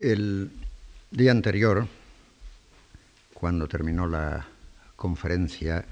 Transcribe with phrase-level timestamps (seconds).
[0.00, 0.52] El
[1.10, 1.88] día anterior,
[3.34, 4.46] cuando terminó la
[4.94, 5.84] conferencia,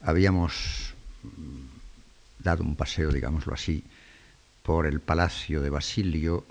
[0.00, 3.84] habíamos mm, dado un paseo, digámoslo así,
[4.62, 6.46] por el palacio de Basilio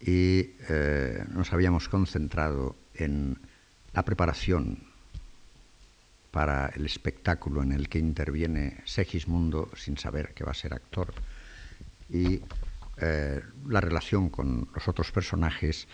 [0.00, 3.38] y eh, nos habíamos concentrado en
[3.92, 4.80] la preparación
[6.32, 11.14] para el espectáculo en el que interviene Segismundo sin saber que va a ser actor
[12.10, 12.40] y
[12.98, 15.86] eh, la relación con los otros personajes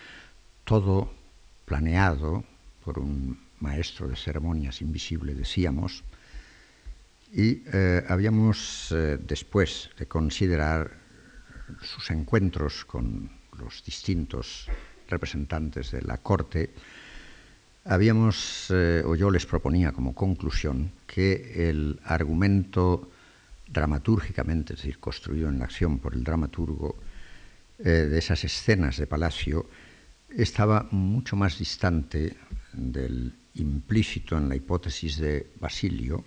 [0.63, 1.11] todo
[1.65, 2.43] planeado
[2.83, 6.03] por un maestro de ceremonias invisible, decíamos,
[7.33, 10.91] y eh, habíamos, eh, después de considerar
[11.81, 14.67] sus encuentros con los distintos
[15.09, 16.69] representantes de la corte,
[17.85, 23.09] habíamos, eh, o yo les proponía como conclusión, que el argumento
[23.67, 26.95] dramatúrgicamente, es decir, construido en la acción por el dramaturgo,
[27.79, 29.65] de esas escenas de palacio,
[30.37, 32.35] estaba mucho más distante
[32.73, 36.23] del implícito en la hipótesis de Basilio,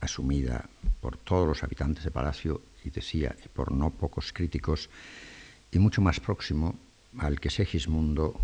[0.00, 0.68] asumida
[1.00, 4.88] por todos los habitantes de Palacio y decía y por no pocos críticos,
[5.70, 6.76] y mucho más próximo
[7.18, 8.40] al que Segismundo,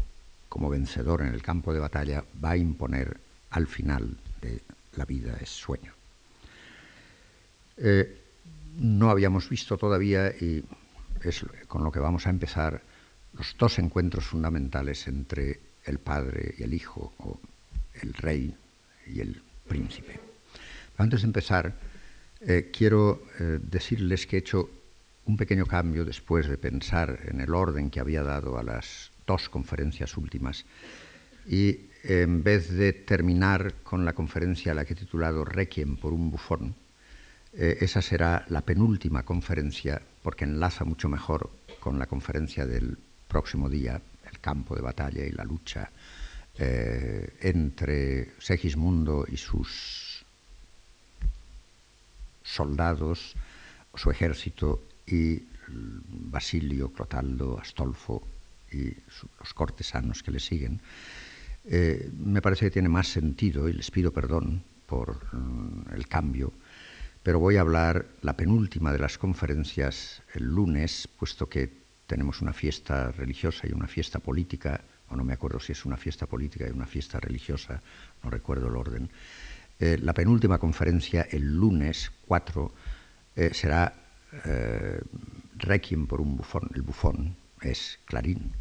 [0.49, 3.19] como vencedor en el campo de batalla, va a imponer
[3.51, 4.61] al final de
[4.97, 5.93] la vida es sueño.
[7.79, 8.19] Eh,
[8.77, 10.65] no habíamos visto todavía, y
[11.23, 12.83] es con lo que vamos a empezar,
[13.43, 17.41] los dos encuentros fundamentales entre el padre y el hijo, o
[18.01, 18.55] el rey
[19.09, 20.21] y el príncipe.
[20.97, 21.75] Antes de empezar,
[22.41, 24.71] eh, quiero eh, decirles que he hecho
[25.25, 29.49] un pequeño cambio después de pensar en el orden que había dado a las dos
[29.49, 30.65] conferencias últimas
[31.45, 36.13] y en vez de terminar con la conferencia a la que he titulado Requiem por
[36.13, 36.77] un bufón,
[37.55, 42.99] eh, esa será la penúltima conferencia porque enlaza mucho mejor con la conferencia del
[43.33, 43.99] próximo día,
[44.31, 45.91] el campo de batalla y la lucha
[46.59, 50.23] eh, entre Segismundo y sus
[52.45, 53.35] soldados,
[53.95, 58.23] su ejército, y Basilio, Clotaldo, Astolfo
[58.71, 58.93] y
[59.41, 60.79] los cortesanos que le siguen,
[61.65, 66.53] eh, me parece que tiene más sentido, y les pido perdón por mm, el cambio,
[67.23, 71.82] pero voy a hablar la penúltima de las conferencias el lunes, puesto que
[72.13, 75.97] tenemos una fiesta religiosa y una fiesta política, o no me acuerdo si es una
[75.97, 77.81] fiesta política y una fiesta religiosa,
[78.23, 79.09] no recuerdo el orden.
[79.81, 82.75] Eh, la penúltima conferencia, el lunes 4,
[83.37, 83.95] eh, será
[84.45, 85.01] eh,
[85.57, 86.69] Requiem por un bufón.
[86.75, 88.53] El bufón es Clarín.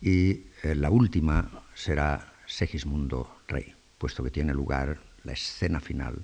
[0.00, 6.22] Y la última será Segismundo Rey, puesto que tiene lugar la escena final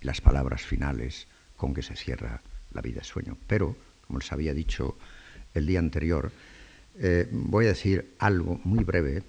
[0.00, 3.36] y las palabras finales con que se cierra la vida de sueño.
[3.48, 3.74] Pero,
[4.06, 4.96] como les había dicho
[5.56, 6.30] el día anterior,
[6.98, 9.22] eh, voy a decir algo muy breve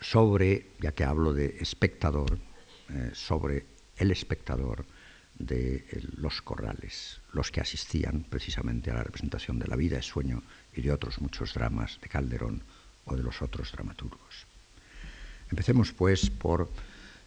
[0.00, 2.38] sobre, ya que hablo de espectador,
[2.88, 3.64] eh, sobre
[3.96, 4.84] el espectador
[5.38, 5.84] de
[6.16, 10.42] los corrales, los que asistían precisamente a la representación de La vida es sueño
[10.74, 12.62] y de otros muchos dramas de Calderón
[13.06, 14.46] o de los otros dramaturgos.
[15.50, 16.70] Empecemos pues por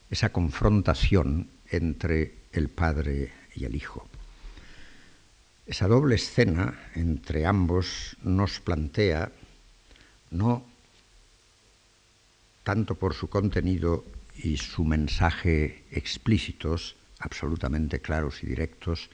[0.09, 4.07] esa confrontación entre el padre y el hijo.
[5.65, 9.31] Esa doble escena entre ambos nos plantea,
[10.31, 10.65] no
[12.63, 14.03] tanto por su contenido
[14.35, 19.09] y su mensaje explícitos, absolutamente claros y directos,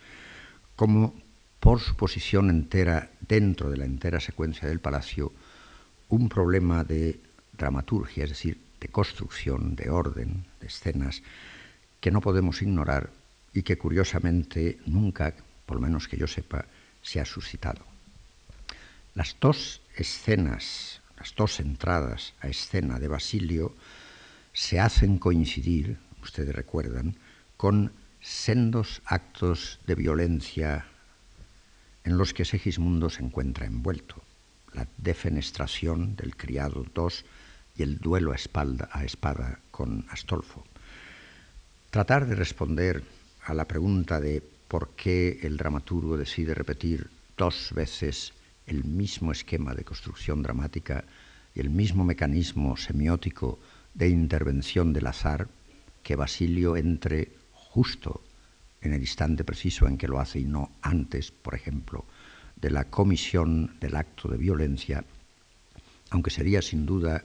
[0.76, 1.14] como
[1.60, 5.32] por su posición entera dentro de la entera secuencia del palacio,
[6.10, 7.20] un problema de
[7.54, 11.22] dramaturgia, es decir, de construcción, de orden, de escenas,
[12.00, 13.12] que no podemos ignorar
[13.54, 15.36] y que curiosamente nunca
[15.70, 16.66] por lo menos que yo sepa,
[17.04, 17.86] se ha suscitado.
[19.14, 23.76] Las dos escenas, las dos entradas a escena de Basilio
[24.52, 27.18] se hacen coincidir, ustedes recuerdan,
[27.56, 30.88] con sendos actos de violencia
[32.04, 34.24] en los que Segismundo se encuentra envuelto.
[34.74, 37.14] La defenestración del criado II
[37.78, 40.66] y el duelo a, espalda, a espada con Astolfo.
[41.92, 43.04] Tratar de responder
[43.46, 48.34] a la pregunta de por qué el dramaturgo decide repetir dos veces
[48.68, 51.04] el mismo esquema de construcción dramática
[51.56, 53.60] y el mismo mecanismo semiótico
[53.96, 55.48] de intervención del azar,
[56.04, 58.22] que Basilio entre justo
[58.82, 62.06] en el instante preciso en que lo hace y no antes, por ejemplo,
[62.56, 65.04] de la comisión del acto de violencia,
[66.12, 67.24] aunque sería sin duda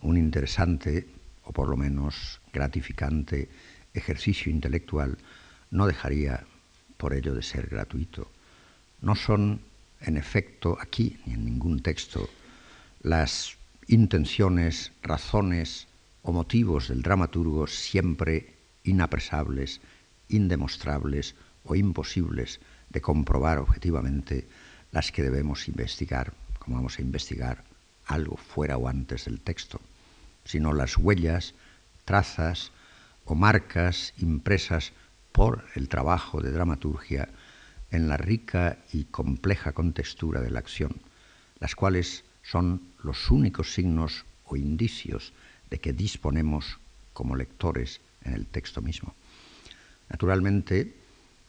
[0.00, 1.08] un interesante
[1.42, 3.48] o por lo menos gratificante
[3.92, 5.18] ejercicio intelectual,
[5.70, 6.44] no dejaría
[6.96, 8.30] por ello de ser gratuito.
[9.00, 9.60] No son,
[10.00, 12.28] en efecto, aquí ni en ningún texto,
[13.02, 13.56] las
[13.88, 15.86] intenciones, razones
[16.22, 18.54] o motivos del dramaturgo siempre
[18.84, 19.80] inapresables,
[20.28, 24.46] indemostrables o imposibles de comprobar objetivamente
[24.92, 27.64] las que debemos investigar, como vamos a investigar
[28.06, 29.80] algo fuera o antes del texto,
[30.44, 31.54] sino las huellas,
[32.04, 32.70] trazas
[33.24, 34.92] o marcas impresas
[35.34, 37.28] por el trabajo de dramaturgia
[37.90, 40.94] en la rica y compleja contextura de la acción,
[41.58, 45.32] las cuales son los únicos signos o indicios
[45.70, 46.78] de que disponemos
[47.12, 49.16] como lectores en el texto mismo.
[50.08, 50.94] Naturalmente,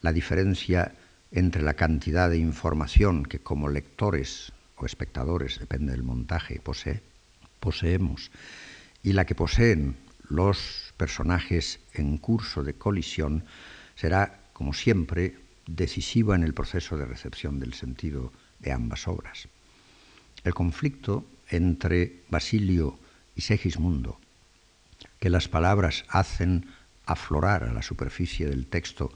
[0.02, 0.92] la diferencia
[1.30, 7.02] entre la cantidad de información que como lectores o espectadores, depende del montaje, posee,
[7.60, 8.32] poseemos,
[9.04, 9.96] y la que poseen
[10.28, 13.44] los personajes en curso de colisión
[13.96, 19.48] será, como siempre, decisiva en el proceso de recepción del sentido de ambas obras.
[20.44, 22.98] El conflicto entre Basilio
[23.34, 24.18] y Segismundo,
[25.18, 26.66] que las palabras hacen
[27.04, 29.12] aflorar a la superficie del texto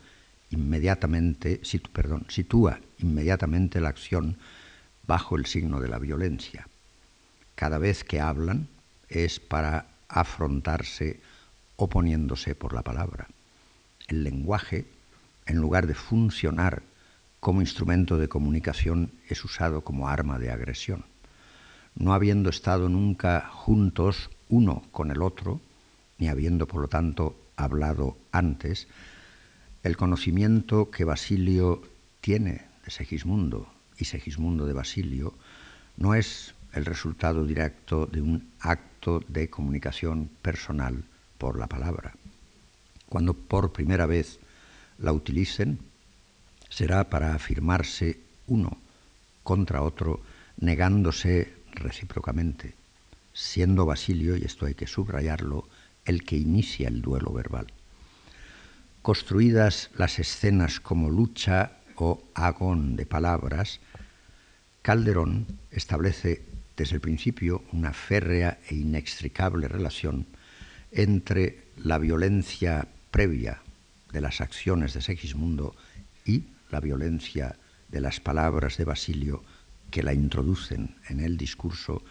[0.50, 1.60] inmediatamente,
[1.92, 4.36] perdón, sitúa inmediatamente la acción
[5.06, 6.68] bajo el signo de la violencia.
[7.54, 8.68] Cada vez que hablan
[9.08, 11.20] es para afrontarse
[11.76, 13.28] oponiéndose por la palabra.
[14.10, 14.86] El lenguaje,
[15.46, 16.82] en lugar de funcionar
[17.38, 21.04] como instrumento de comunicación, es usado como arma de agresión.
[21.94, 25.60] No habiendo estado nunca juntos uno con el otro,
[26.18, 28.88] ni habiendo por lo tanto hablado antes,
[29.84, 31.80] el conocimiento que Basilio
[32.20, 35.34] tiene de Segismundo y Segismundo de Basilio
[35.96, 41.04] no es el resultado directo de un acto de comunicación personal
[41.38, 42.12] por la palabra.
[43.10, 44.38] Cuando por primera vez
[44.98, 45.80] la utilicen,
[46.68, 48.78] será para afirmarse uno
[49.42, 50.20] contra otro,
[50.58, 52.74] negándose recíprocamente,
[53.34, 55.68] siendo Basilio, y esto hay que subrayarlo,
[56.04, 57.66] el que inicia el duelo verbal.
[59.02, 63.80] Construidas las escenas como lucha o agón de palabras,
[64.82, 66.42] Calderón establece
[66.76, 70.26] desde el principio una férrea e inextricable relación
[70.92, 73.62] entre la violencia previa
[74.12, 75.74] de las acciones de Segismundo
[76.24, 77.56] y la violencia
[77.88, 79.42] de las palabras de Basilio
[79.90, 82.02] que la introducen en el discurso,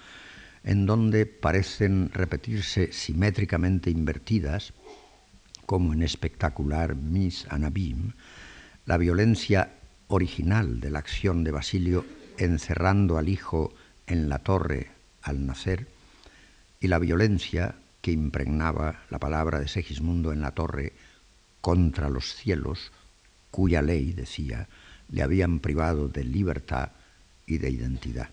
[0.64, 4.74] en donde parecen repetirse simétricamente invertidas
[5.66, 8.14] como en espectacular Miss Anabim,
[8.86, 9.72] la violencia
[10.08, 12.06] original de la acción de Basilio
[12.38, 13.74] encerrando al hijo
[14.08, 14.92] en la torre
[15.22, 15.88] al nacer
[16.80, 20.94] y la violencia que impregnaba la palabra de Segismundo en la torre
[21.62, 22.92] contra los cielos,
[23.52, 24.68] cuya ley, decía,
[25.10, 26.92] le habían privado de libertad
[27.46, 28.30] y de identidad.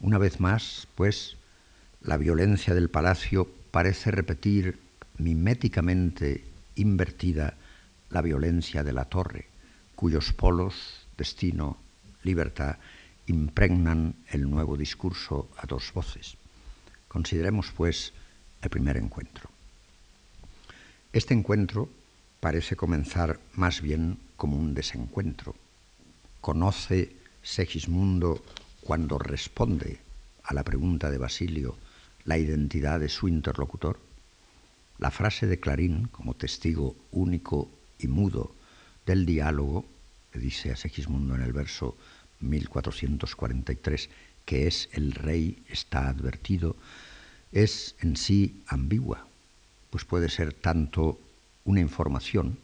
[0.00, 1.36] Una vez más, pues,
[2.02, 4.78] la violencia del palacio parece repetir
[5.18, 6.44] miméticamente
[6.76, 7.54] invertida
[8.10, 9.46] la violencia de la torre,
[9.94, 11.78] cuyos polos, destino,
[12.22, 12.76] libertad,
[13.26, 16.36] impregnan el nuevo discurso a dos voces.
[17.08, 18.12] Consideremos, pues,
[18.64, 19.48] el primer encuentro.
[21.12, 21.88] Este encuentro
[22.40, 25.54] parece comenzar más bien como un desencuentro.
[26.40, 27.12] Conoce
[27.42, 28.42] Segismundo
[28.80, 29.98] cuando responde
[30.42, 31.76] a la pregunta de Basilio
[32.24, 34.00] la identidad de su interlocutor.
[34.98, 38.54] La frase de Clarín, como testigo único y mudo
[39.06, 39.84] del diálogo,
[40.32, 41.96] dice a Segismundo en el verso
[42.40, 44.08] 1443,
[44.44, 46.76] que es el rey está advertido,
[47.54, 49.26] es en sí ambigua,
[49.90, 51.20] pues puede ser tanto
[51.64, 52.58] una información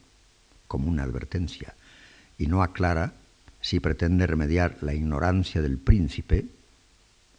[0.66, 1.74] como una advertencia,
[2.38, 3.14] y no aclara
[3.60, 6.46] si pretende remediar la ignorancia del príncipe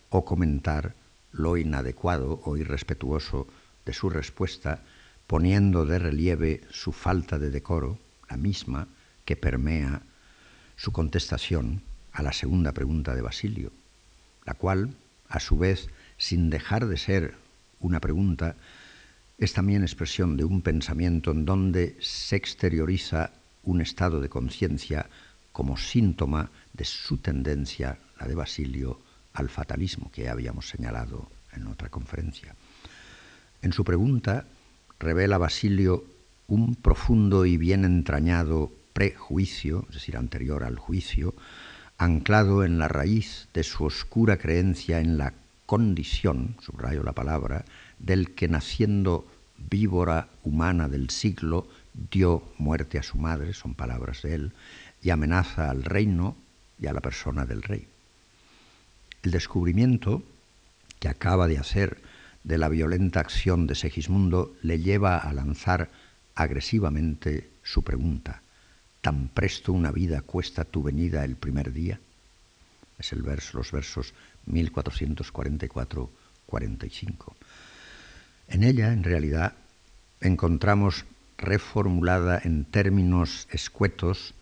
[0.10, 0.93] o comentar
[1.34, 3.48] lo inadecuado o irrespetuoso
[3.86, 4.81] de su respuesta,
[5.27, 8.88] poniendo de relieve su falta de decoro, la misma
[9.25, 10.01] que permea
[10.77, 11.81] su contestación
[12.13, 13.72] a la segunda pregunta de Basilio,
[14.46, 14.96] la cual,
[15.27, 17.40] a su vez, sin dejar de ser
[17.81, 18.55] una pregunta,
[19.38, 23.31] es también expresión de un pensamiento en donde se exterioriza
[23.63, 25.07] un estado de conciencia
[25.51, 29.00] como síntoma de su tendencia, la de Basilio,
[29.33, 32.55] al fatalismo que habíamos señalado en otra conferencia.
[33.61, 34.45] En su pregunta
[35.00, 36.05] revela Basilio
[36.47, 41.33] un profundo y bien entrañado prejuicio, es decir, anterior al juicio,
[41.97, 45.33] anclado en la raíz de su oscura creencia en la
[45.71, 47.63] condición, subrayo la palabra,
[47.97, 49.25] del que naciendo
[49.69, 51.65] víbora humana del siglo
[52.11, 54.51] dio muerte a su madre, son palabras de él,
[55.01, 56.35] y amenaza al reino
[56.77, 57.87] y a la persona del rey.
[59.23, 60.23] El descubrimiento
[60.99, 62.01] que acaba de hacer
[62.43, 65.89] de la violenta acción de Segismundo le lleva a lanzar
[66.35, 68.41] agresivamente su pregunta.
[68.99, 71.97] ¿Tan presto una vida cuesta tu venida el primer día?
[72.99, 74.13] Es el verso, los versos
[74.48, 77.36] 1444-45.
[78.48, 79.53] En ella, en realidad,
[80.19, 81.05] encontramos
[81.38, 84.33] reformulada en términos escuetos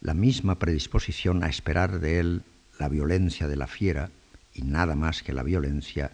[0.00, 2.42] la misma predisposición a esperar de él
[2.78, 4.10] la violencia de la fiera
[4.54, 6.12] y nada más que la violencia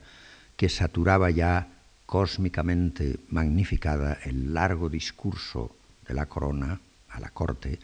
[0.56, 1.68] que saturaba ya
[2.06, 5.74] cósmicamente magnificada el largo discurso
[6.06, 7.78] de la corona a la corte,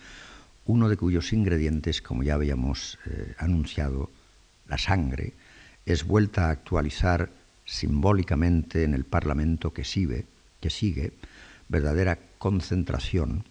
[0.66, 4.11] uno de cuyos ingredientes, como ya habíamos eh, anunciado,
[4.69, 5.33] la sangre,
[5.87, 7.30] es vuelta a actualizar
[7.64, 10.26] simbólicamente en el Parlamento que sigue,
[10.60, 11.12] que sigue
[11.68, 13.44] verdadera concentración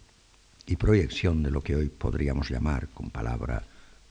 [0.66, 3.62] y proyección de lo que hoy podríamos llamar, con palabra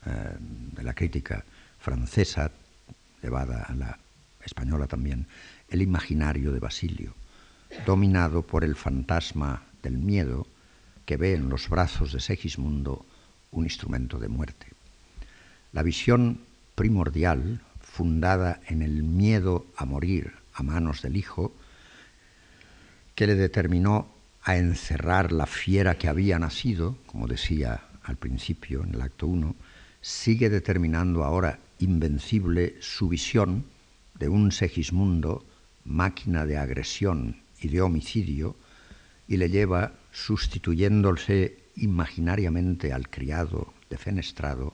[0.05, 0.09] eh,
[0.39, 1.45] de la crítica
[1.79, 2.51] francesa,
[3.21, 3.99] llevada a la
[4.43, 5.27] española también,
[5.69, 7.13] el imaginario de Basilio,
[7.85, 10.47] dominado por el fantasma del miedo
[11.05, 13.05] que ve en los brazos de Segismundo
[13.51, 14.67] un instrumento de muerte.
[15.71, 16.39] La visión
[16.75, 17.61] primordial,
[17.91, 21.53] fundada en el miedo a morir a manos del hijo,
[23.15, 24.07] que le determinó
[24.43, 29.55] a encerrar la fiera que había nacido, como decía al principio en el acto 1,
[30.01, 33.65] sigue determinando ahora invencible su visión
[34.17, 35.45] de un Segismundo
[35.83, 38.55] máquina de agresión y de homicidio
[39.27, 44.73] y le lleva, sustituyéndose imaginariamente al criado defenestrado,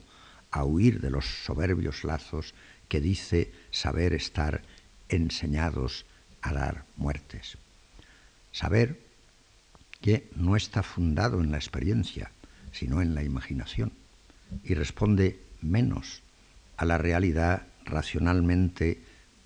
[0.52, 2.54] a huir de los soberbios lazos
[2.88, 4.62] que dice saber estar
[5.10, 6.06] enseñados
[6.42, 7.58] a dar muertes.
[8.52, 9.00] Saber
[10.02, 12.32] que no está fundado en la experiencia,
[12.72, 13.92] sino en la imaginación,
[14.64, 16.22] y responde menos
[16.78, 19.00] a la realidad racionalmente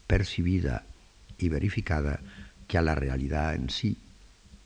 [0.07, 0.83] percibida
[1.37, 2.19] y verificada
[2.67, 3.97] que a la realidad en sí,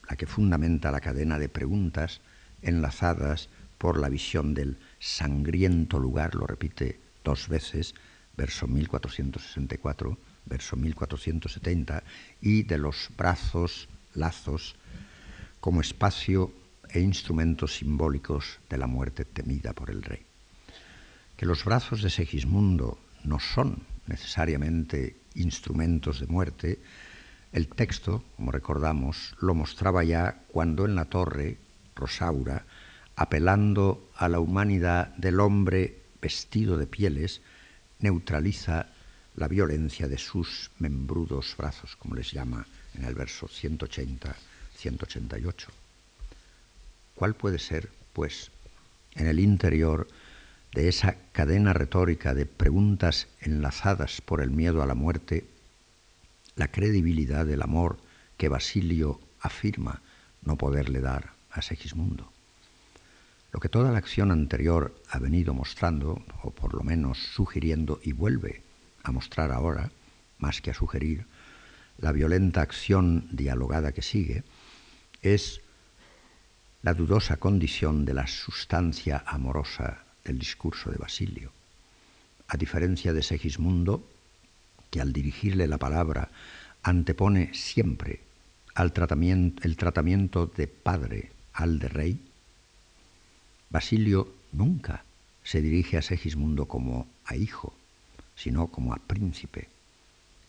[0.09, 2.21] la que fundamenta la cadena de preguntas
[2.61, 7.95] enlazadas por la visión del sangriento lugar, lo repite dos veces,
[8.35, 12.03] verso 1464, verso 1470,
[12.41, 14.75] y de los brazos, lazos,
[15.59, 16.51] como espacio
[16.89, 20.25] e instrumentos simbólicos de la muerte temida por el rey.
[21.37, 26.79] Que los brazos de Segismundo no son necesariamente instrumentos de muerte,
[27.53, 31.57] el texto, como recordamos, lo mostraba ya cuando en la torre
[31.95, 32.65] Rosaura,
[33.15, 37.41] apelando a la humanidad del hombre vestido de pieles,
[38.03, 38.85] neutraliza
[39.35, 45.67] la violencia de sus membrudos brazos, como les llama en el verso 180-188.
[47.15, 48.51] ¿Cuál puede ser, pues,
[49.15, 50.09] en el interior
[50.73, 55.45] de esa cadena retórica de preguntas enlazadas por el miedo a la muerte,
[56.55, 57.97] la credibilidad del amor
[58.37, 60.01] que Basilio afirma
[60.43, 62.32] no poderle dar a Segismundo.
[63.53, 68.11] Lo que toda la acción anterior ha venido mostrando, o por lo menos sugiriendo, y
[68.11, 68.63] vuelve
[69.03, 69.91] a mostrar ahora,
[70.39, 71.27] más que a sugerir,
[71.99, 74.43] la violenta acción dialogada que sigue,
[75.21, 75.61] es
[76.81, 81.51] la dudosa condición de la sustancia amorosa del discurso de Basilio.
[82.47, 84.09] A diferencia de Segismundo,
[84.89, 86.29] que al dirigirle la palabra
[86.81, 88.21] antepone siempre
[88.75, 92.19] el tratamiento de padre al de rey,
[93.73, 95.03] Basilio nunca
[95.43, 97.73] se dirige a Segismundo como a hijo,
[98.35, 99.67] sino como a príncipe,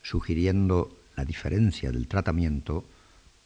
[0.02, 2.84] sugiriendo la diferencia del tratamiento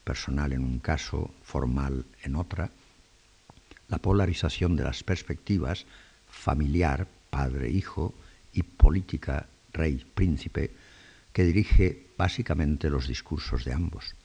[0.02, 2.72] personal en un caso, formal en otra,
[3.86, 5.86] la polarización de las perspectivas
[6.28, 8.14] familiar, padre-hijo,
[8.52, 10.72] y política, rey-príncipe,
[11.32, 14.16] que dirige básicamente los discursos de ambos,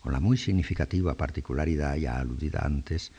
[0.00, 3.12] con la muy significativa particularidad ya aludida antes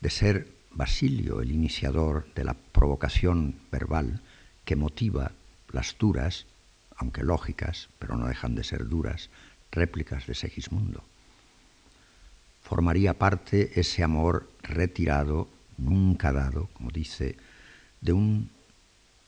[0.00, 4.20] de ser Basilio el iniciador de la provocación verbal
[4.64, 5.32] que motiva
[5.72, 6.46] las duras,
[6.96, 9.30] aunque lógicas, pero no dejan de ser duras,
[9.70, 11.04] réplicas de Segismundo.
[12.62, 15.48] Formaría parte ese amor retirado,
[15.78, 17.36] nunca dado, como dice
[18.00, 18.50] de un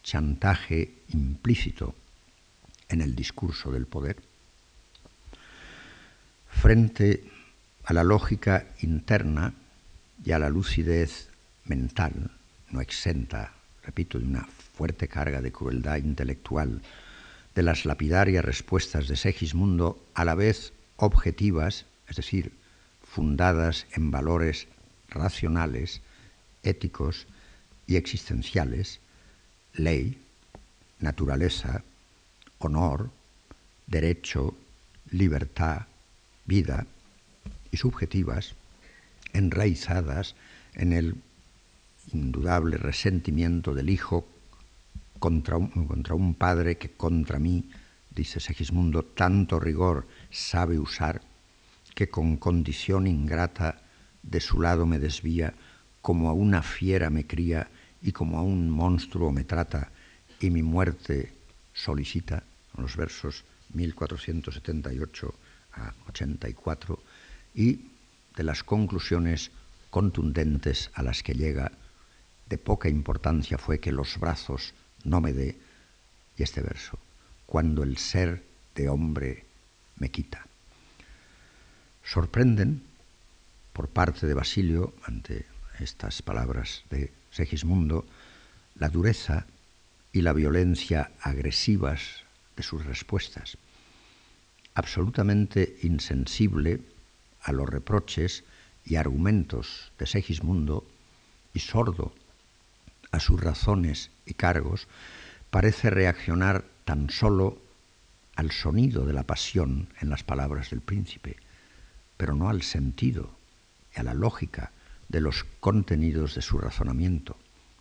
[0.03, 1.95] chantaje implícito
[2.89, 4.17] en el discurso del poder,
[6.49, 7.25] frente
[7.85, 9.55] a la lógica interna
[10.25, 11.30] y a la lucidez
[11.71, 12.33] mental,
[12.71, 13.53] no exenta,
[13.85, 16.83] repito, de una fuerte carga de crueldad intelectual,
[17.55, 22.53] de las lapidarias respuestas de Segismundo, a la vez objetivas, es decir,
[23.05, 24.67] fundadas en valores
[25.09, 26.03] racionales,
[26.65, 27.27] éticos,
[27.87, 29.00] y existenciales,
[29.75, 30.17] ley,
[31.00, 31.83] naturaleza,
[32.59, 33.11] honor,
[33.89, 34.57] derecho,
[35.11, 35.87] libertad,
[36.47, 36.87] vida
[37.73, 38.55] y subjetivas
[39.33, 40.37] enraizadas
[40.75, 41.17] en el
[42.14, 44.29] indudable resentimiento del hijo
[45.19, 47.71] contra un, contra un padre que contra mí,
[48.11, 51.21] dice Segismundo, tanto rigor sabe usar
[51.95, 53.83] que con condición ingrata
[54.23, 55.55] de su lado me desvía,
[56.02, 57.69] como a una fiera me cría
[58.02, 59.90] y como a un monstruo me trata
[60.40, 61.33] y mi muerte
[61.75, 62.43] solicita,
[62.76, 65.35] en los versos 1478
[65.75, 66.99] a 84,
[67.55, 67.81] y
[68.37, 69.50] de las conclusiones
[69.90, 71.73] contundentes a las que llega,
[72.50, 75.57] de poca importancia fue que los brazos no me dé,
[76.37, 76.99] y este verso,
[77.47, 78.42] cuando el ser
[78.75, 79.45] de hombre
[79.97, 80.45] me quita.
[82.04, 82.83] Sorprenden
[83.73, 85.47] por parte de Basilio, ante
[85.78, 88.04] estas palabras de Segismundo,
[88.75, 89.47] la dureza
[90.12, 92.25] y la violencia agresivas
[92.57, 93.59] de sus respuestas.
[94.75, 96.80] Absolutamente insensible
[97.42, 98.42] a los reproches
[98.85, 100.85] y argumentos de Segismundo
[101.54, 102.12] y sordo
[103.12, 104.88] a sus razones y cargos,
[105.50, 107.59] parece reaccionar tan solo
[108.37, 111.37] al sonido de la pasión en las palabras del príncipe,
[112.17, 113.31] pero no al sentido
[113.95, 114.73] y a la lógica
[115.09, 117.37] de los contenidos de su razonamiento,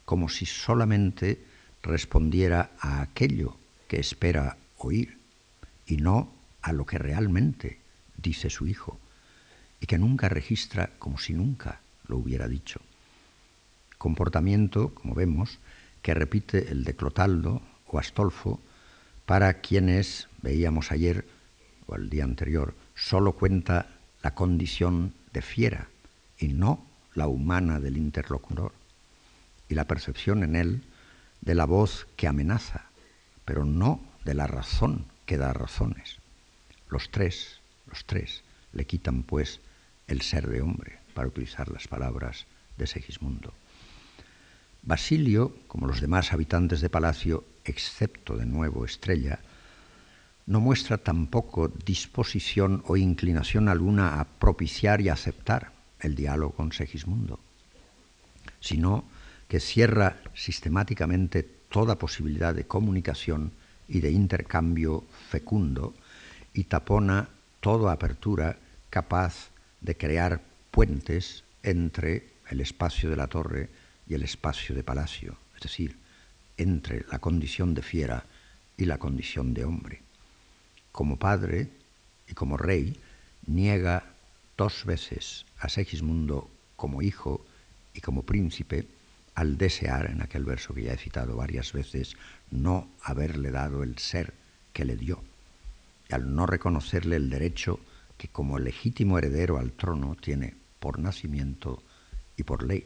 [0.06, 1.44] como si solamente
[1.84, 3.56] respondiera a aquello
[3.88, 5.18] que espera oír
[5.86, 6.32] y no
[6.62, 7.80] a lo que realmente
[8.18, 9.00] dice su hijo
[9.80, 12.82] y que nunca registra como si nunca lo hubiera dicho.
[14.00, 15.60] Comportamiento, como vemos,
[16.02, 18.62] que repite el de Clotaldo o Astolfo,
[19.26, 21.28] para quienes, veíamos ayer
[21.86, 23.88] o el día anterior, solo cuenta
[24.24, 25.90] la condición de fiera
[26.38, 28.72] y no la humana del interlocutor,
[29.68, 30.82] y la percepción en él
[31.42, 32.86] de la voz que amenaza,
[33.44, 36.20] pero no de la razón que da razones.
[36.90, 39.60] Los tres, los tres, le quitan pues
[40.08, 42.46] el ser de hombre, para utilizar las palabras
[42.78, 43.54] de Segismundo.
[44.90, 49.38] Basilio, como los demás habitantes de palacio, excepto de nuevo Estrella,
[50.48, 57.40] no muestra tampoco disposición o inclinación alguna a propiciar y aceptar el diálogo con Segismundo,
[58.60, 59.04] sino
[59.48, 63.52] que cierra sistemáticamente toda posibilidad de comunicación
[63.88, 65.94] y de intercambio fecundo
[66.52, 68.58] y tapona toda apertura
[68.90, 73.70] capaz de crear puentes entre el espacio de la torre
[74.10, 75.96] y el espacio de palacio, es decir,
[76.58, 78.26] entre la condición de fiera
[78.76, 80.02] y la condición de hombre.
[80.92, 81.70] Como padre
[82.28, 83.00] y como rey,
[83.46, 84.04] niega
[84.58, 87.46] dos veces a Segismundo como hijo
[87.94, 88.88] y como príncipe
[89.36, 92.18] al desear, en aquel verso que ya he citado varias veces,
[92.52, 94.34] no haberle dado el ser
[94.74, 95.24] que le dio,
[96.10, 97.80] y al no reconocerle el derecho
[98.18, 101.82] que como legítimo heredero al trono tiene por nacimiento
[102.36, 102.86] y por ley.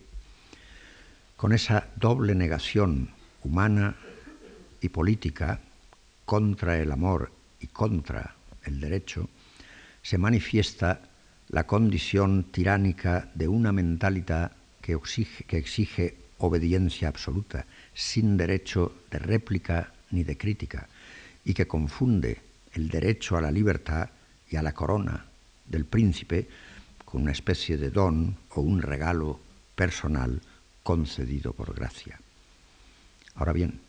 [1.36, 3.10] Con esa doble negación
[3.44, 3.96] humana
[4.80, 5.60] y política
[6.26, 9.30] contra el amor y contra el derecho,
[10.02, 11.02] se manifiesta
[11.50, 14.94] la condición tiránica de una mentalidad que
[15.50, 20.88] exige, obediencia absoluta, sin derecho de réplica ni de crítica,
[21.46, 22.42] y que confunde
[22.74, 24.10] el derecho a la libertad
[24.50, 25.26] y a la corona
[25.66, 26.48] del príncipe
[27.06, 29.40] con una especie de don o un regalo
[29.76, 30.42] personal
[30.84, 32.20] concedido por gracia.
[33.36, 33.80] Ahora bien,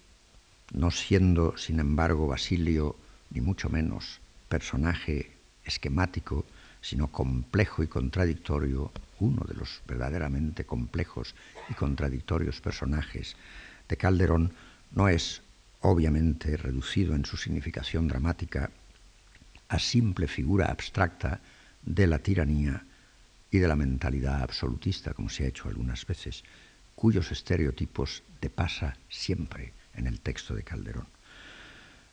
[0.72, 2.96] no siendo, sin embargo, Basilio,
[3.30, 5.32] ni mucho menos, personaje
[5.64, 6.44] esquemático,
[6.80, 11.34] sino complejo y contradictorio, uno de los verdaderamente complejos
[11.68, 13.36] y contradictorios personajes
[13.88, 14.52] de Calderón,
[14.92, 15.42] no es
[15.80, 18.70] obviamente reducido en su significación dramática
[19.68, 21.40] a simple figura abstracta
[21.82, 22.84] de la tiranía
[23.50, 26.44] y de la mentalidad absolutista, como se ha hecho algunas veces,
[26.94, 31.06] cuyos estereotipos depasa siempre en el texto de Calderón.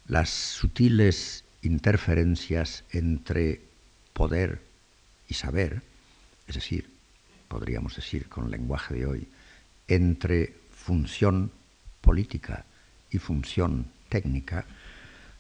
[0.08, 3.62] Las sutiles interferencias entre
[4.14, 4.62] poder
[5.28, 5.82] y saber,
[6.48, 6.90] es decir,
[7.48, 9.28] podríamos decir con el lenguaje de hoy,
[9.88, 11.52] entre función
[12.02, 12.66] política
[13.12, 14.66] y función técnica,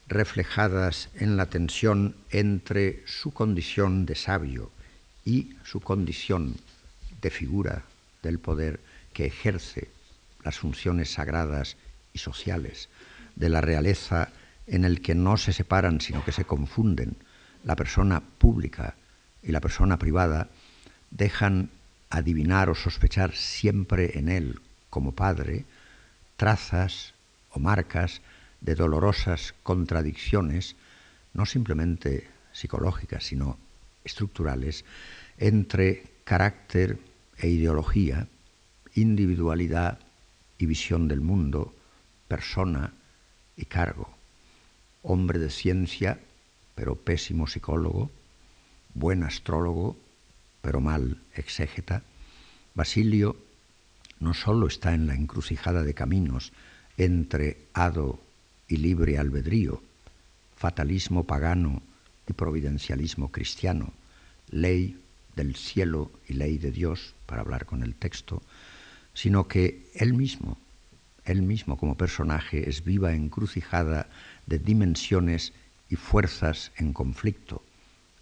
[0.07, 4.71] reflejadas en la tensión entre su condición de sabio
[5.25, 6.55] y su condición
[7.21, 7.83] de figura
[8.21, 8.79] del poder
[9.13, 9.89] que ejerce
[10.43, 11.77] las funciones sagradas
[12.13, 12.89] y sociales
[13.35, 14.29] de la realeza
[14.67, 17.15] en el que no se separan sino que se confunden
[17.63, 18.95] la persona pública
[19.43, 20.49] y la persona privada,
[21.09, 21.69] dejan
[22.09, 25.65] adivinar o sospechar siempre en él como padre
[26.37, 27.13] trazas
[27.51, 28.21] o marcas
[28.61, 30.75] de dolorosas contradicciones
[31.33, 33.57] no simplemente psicológicas, sino
[34.03, 34.83] estructurales,
[35.37, 36.97] entre carácter
[37.37, 38.27] e ideología,
[38.95, 39.99] individualidad
[40.57, 41.73] y visión del mundo,
[42.27, 42.93] persona
[43.57, 44.09] y cargo,
[45.03, 46.19] hombre de ciencia,
[46.75, 48.11] pero pésimo psicólogo,
[48.93, 49.97] buen astrólogo,
[50.61, 52.03] pero mal exégeta,
[52.73, 53.35] Basilio
[54.19, 56.53] no solo está en la encrucijada de caminos
[56.97, 58.19] entre hado
[58.67, 59.81] y libre albedrío,
[60.55, 61.81] fatalismo pagano
[62.27, 63.93] y providencialismo cristiano,
[64.51, 65.01] ley
[65.35, 68.41] del cielo y ley de Dios, para hablar con el texto,
[69.13, 70.57] sino que él mismo,
[71.25, 74.07] él mismo como personaje es viva encrucijada
[74.45, 75.53] de dimensiones
[75.89, 77.61] y fuerzas en conflicto,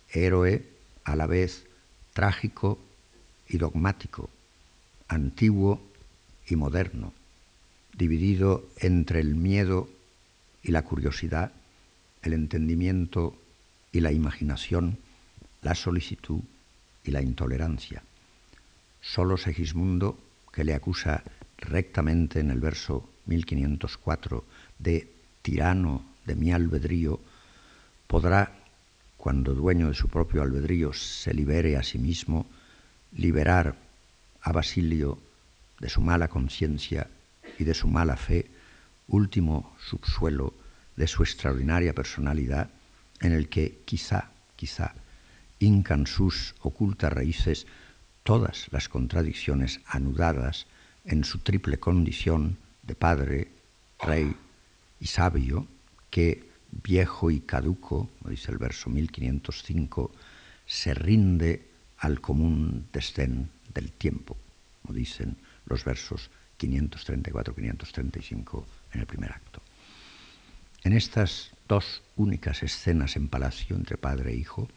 [0.10, 0.65] héroe
[1.04, 1.65] a la vez
[2.13, 2.80] trágico
[3.47, 4.30] y dogmático,
[5.08, 5.82] antiguo
[6.47, 7.13] y moderno,
[7.97, 9.89] dividido entre el miedo
[10.63, 11.52] y la curiosidad,
[12.21, 13.36] el entendimiento
[13.91, 14.97] y la imaginación,
[15.62, 16.41] la solicitud
[17.04, 18.04] y la intolerancia.
[19.02, 20.19] Solo Segismundo,
[20.60, 21.24] que le acusa
[21.58, 24.43] rectamente en el verso 1504
[24.78, 25.08] de
[25.41, 27.22] tirano de mi albedrío,
[28.08, 28.52] podrá,
[29.15, 32.45] cuando dueño de su propio albedrío se libere a sí mismo,
[33.13, 33.78] liberar
[34.41, 35.17] a Basilio
[35.80, 37.08] de su mala conciencia
[37.58, 38.52] y de su mala fe,
[39.08, 40.54] último subsuelo
[40.98, 42.69] de su extraordinaria personalidad,
[43.22, 44.93] en el que quizá, quizá,
[45.60, 47.65] hincan sus ocultas raíces
[48.23, 50.67] todas las contradicciones anudadas
[51.05, 53.47] en su triple condición de padre,
[53.99, 54.36] rey
[54.99, 55.67] y sabio,
[56.10, 60.12] que, viejo y caduco, dice el verso 1505,
[60.65, 64.38] se rinde al común desdén del tiempo,
[64.82, 66.29] como dicen los versos
[66.60, 69.62] 534-535 en el primer acto.
[70.84, 74.67] En estas dos únicas escenas en palacio entre padre e hijo,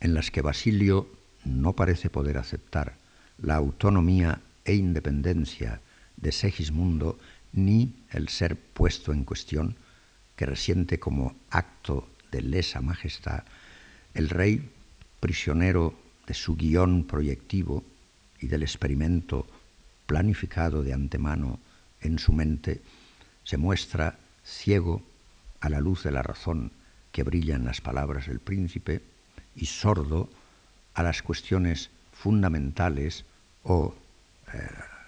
[0.00, 1.17] en las que Basilio
[1.48, 2.94] no parece poder aceptar
[3.38, 5.80] la autonomía e independencia
[6.16, 7.18] de Segismundo
[7.52, 9.76] ni el ser puesto en cuestión,
[10.36, 13.44] que resiente como acto de lesa majestad,
[14.14, 14.70] el rey,
[15.20, 15.94] prisionero
[16.26, 17.82] de su guion proyectivo
[18.40, 19.46] y del experimento
[20.06, 21.58] planificado de antemano
[22.00, 22.82] en su mente,
[23.44, 25.02] se muestra ciego
[25.60, 26.70] a la luz de la razón
[27.10, 29.02] que brilla en las palabras del príncipe
[29.56, 30.30] y sordo
[30.98, 33.24] a las cuestiones fundamentales
[33.62, 33.94] o
[34.52, 34.58] eh,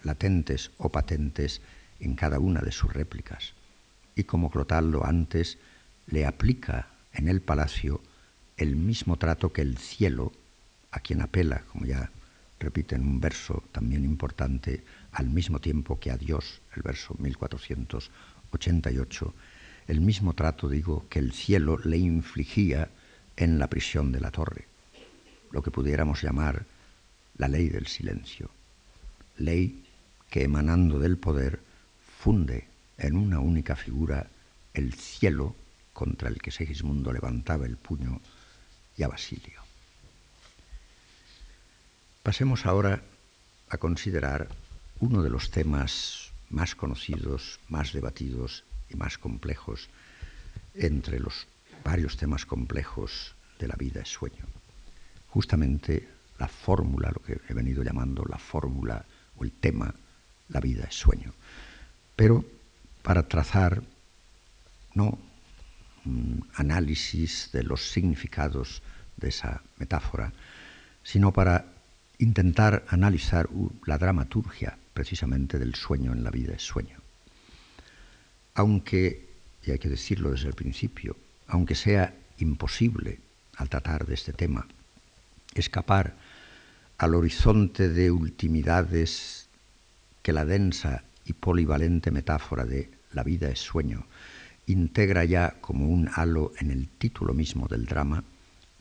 [0.05, 1.61] latentes o patentes
[1.99, 3.55] en cada una de sus réplicas.
[4.15, 5.59] Y como Clotaldo antes
[6.07, 8.01] le aplica en el palacio
[8.57, 10.31] el mismo trato que el cielo,
[10.93, 12.13] a quien apela, como ya
[12.61, 19.35] repite en un verso también importante, al mismo tiempo que a Dios, el verso 1488,
[19.89, 22.91] el mismo trato, digo, que el cielo le infligía
[23.37, 24.70] en la prisión de la torre,
[25.51, 26.65] lo que pudiéramos llamar
[27.37, 28.51] la ley del silencio,
[29.37, 29.85] ley
[30.31, 31.61] que emanando del poder
[32.19, 34.29] funde en una única figura
[34.75, 35.57] el cielo
[35.93, 38.21] contra el que Segismundo levantaba el puño
[38.97, 39.61] y a Basilio.
[42.23, 43.03] Pasemos ahora
[43.71, 44.49] a considerar
[45.01, 49.89] uno de los temas más conocidos, más debatidos y más complejos
[50.75, 51.47] entre los
[51.85, 54.60] varios temas complejos de la vida es sueño.
[55.31, 59.05] Justamente la fórmula, lo que he venido llamando la fórmula
[59.37, 59.95] o el tema,
[60.49, 61.33] la vida es sueño.
[62.17, 62.45] Pero
[63.03, 63.83] para trazar
[64.95, 65.19] no
[66.05, 68.83] un análisis de los significados
[69.17, 70.33] de esa metáfora,
[71.03, 71.67] sino para
[72.19, 73.49] intentar analizar
[73.87, 76.99] la dramaturgia precisamente del sueño en la vida es sueño.
[78.55, 79.29] Aunque,
[79.65, 81.17] y hay que decirlo desde el principio,
[81.47, 83.21] aunque sea imposible
[83.57, 84.67] al tratar de este tema
[85.55, 86.15] escapar
[86.99, 89.49] al horizonte de ultimidades
[90.23, 94.07] que la densa y polivalente metáfora de la vida es sueño
[94.73, 98.23] integra ya como un halo en el título mismo del drama,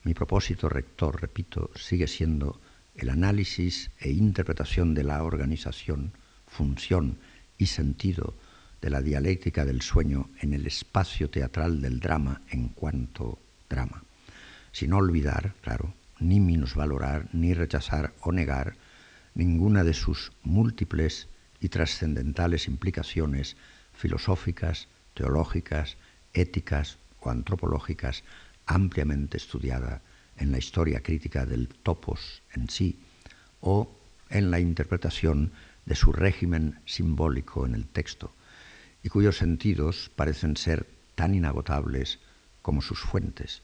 [0.04, 2.60] mi propósito rector, repito, sigue siendo
[2.96, 6.12] el análisis e interpretación de la organización,
[6.48, 7.18] función
[7.58, 8.36] y sentido
[8.82, 14.04] de la dialéctica del sueño en el espacio teatral del drama en cuanto drama,
[14.72, 18.76] sin olvidar, claro, ni minusvalorar, ni rechazar o negar
[19.34, 21.28] ninguna de sus múltiples
[21.60, 23.58] y trascendentales implicaciones
[23.94, 25.98] filosóficas, teológicas,
[26.34, 28.24] éticas o antropológicas
[28.66, 30.02] ampliamente estudiada
[30.38, 33.00] en la historia crítica del topos en sí
[33.62, 33.92] o
[34.30, 35.52] en la interpretación
[35.86, 38.32] de su régimen simbólico en el texto,
[39.04, 42.20] y cuyos sentidos parecen ser tan inagotables
[42.62, 43.64] como sus fuentes.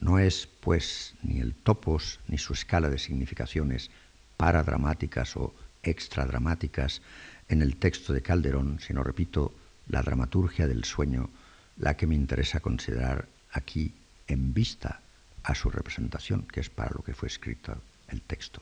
[0.00, 3.90] No es, pues, ni el topos ni su escala de significaciones
[4.36, 7.00] paradramáticas o extradramáticas
[7.48, 9.54] en el texto de Calderón, sino, repito,
[9.88, 11.30] la dramaturgia del sueño,
[11.78, 13.92] la que me interesa considerar aquí
[14.26, 15.00] en vista
[15.42, 18.60] a su representación, que es para lo que fue escrito el texto.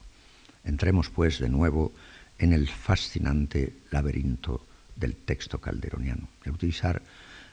[0.64, 1.92] Entremos, pues, de nuevo
[2.38, 4.66] en el fascinante laberinto
[4.97, 6.29] del texto calderoniano.
[6.44, 7.03] El utilizar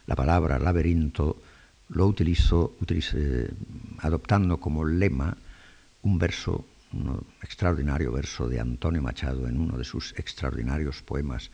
[0.05, 1.41] la palabra laberinto
[1.91, 2.77] lo utilizo,
[3.99, 5.35] adoptando como lema
[6.03, 11.51] un verso, un extraordinario verso de Antonio Machado en uno de sus extraordinarios poemas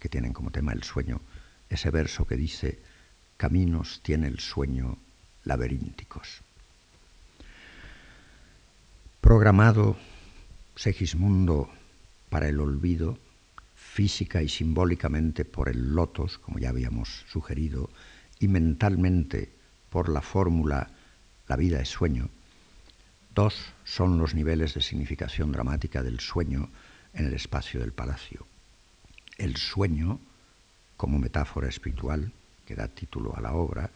[0.00, 1.20] que tienen como tema el sueño,
[1.68, 2.78] ese verso que dice,
[3.36, 4.96] caminos tiene el sueño
[5.44, 6.40] laberínticos.
[9.20, 9.96] Programado
[10.76, 11.70] Segismundo
[12.30, 13.18] para el olvido,
[13.76, 17.90] física y simbólicamente por el lotos, como ya habíamos sugerido,
[18.40, 19.53] y mentalmente
[19.94, 20.90] por la fórmula
[21.46, 22.28] la vida es sueño,
[23.32, 23.54] dos
[23.84, 26.68] son los niveles de significación dramática del sueño
[27.12, 28.44] en el espacio del palacio.
[29.38, 30.18] El sueño
[30.96, 32.32] como metáfora espiritual,
[32.66, 33.92] que da título a la obra,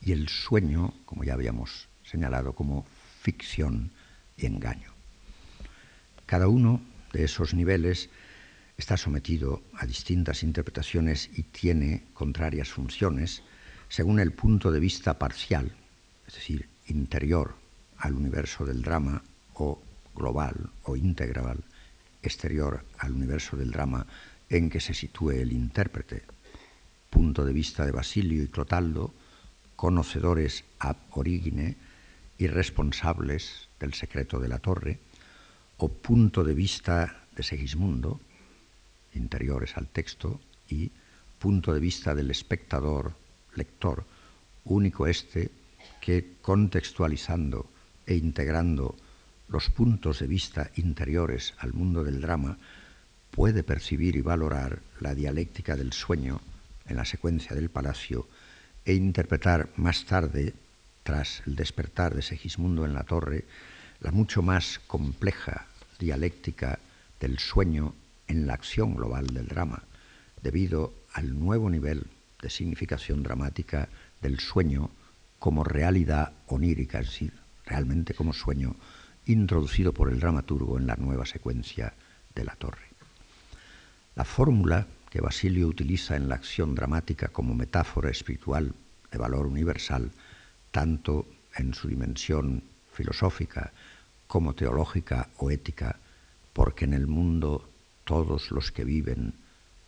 [0.00, 2.86] y el sueño, como ya habíamos señalado, como
[3.20, 3.90] ficción
[4.38, 4.90] y engaño.
[6.24, 6.80] Cada uno
[7.12, 8.08] de esos niveles
[8.78, 13.42] está sometido a distintas interpretaciones y tiene contrarias funciones
[13.92, 15.70] según el punto de vista parcial,
[16.26, 17.56] es decir, interior
[17.98, 19.82] al universo del drama o
[20.14, 21.62] global o integral,
[22.22, 24.06] exterior al universo del drama
[24.48, 26.22] en que se sitúe el intérprete.
[27.10, 29.12] Punto de vista de Basilio y Clotaldo,
[29.76, 31.76] conocedores ab origine
[32.38, 35.00] y responsables del secreto de la torre,
[35.76, 38.22] o punto de vista de Segismundo,
[39.12, 40.90] interiores al texto, y
[41.38, 43.20] punto de vista del espectador,
[43.54, 44.04] lector,
[44.64, 45.50] único este
[46.00, 47.66] que contextualizando
[48.06, 48.96] e integrando
[49.48, 52.58] los puntos de vista interiores al mundo del drama,
[53.30, 56.40] puede percibir y valorar la dialéctica del sueño
[56.86, 58.26] en la secuencia del palacio
[58.84, 60.54] e interpretar más tarde,
[61.02, 63.44] tras el despertar de Segismundo en la torre,
[64.00, 65.66] la mucho más compleja
[65.98, 66.78] dialéctica
[67.20, 67.94] del sueño
[68.26, 69.82] en la acción global del drama,
[70.42, 72.06] debido al nuevo nivel
[72.42, 73.88] de significación dramática
[74.20, 74.90] del sueño
[75.38, 77.32] como realidad onírica, es decir,
[77.64, 78.76] realmente como sueño,
[79.26, 81.94] introducido por el dramaturgo en la nueva secuencia
[82.34, 82.88] de la torre.
[84.14, 88.74] La fórmula que Basilio utiliza en la acción dramática como metáfora espiritual
[89.10, 90.10] de valor universal,
[90.70, 91.26] tanto
[91.56, 93.72] en su dimensión filosófica
[94.26, 95.98] como teológica o ética,
[96.52, 97.68] porque en el mundo
[98.04, 99.34] todos los que viven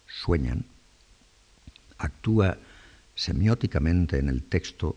[0.06, 0.66] sueñan,
[2.04, 2.58] actúa
[3.14, 4.96] semióticamente en el texto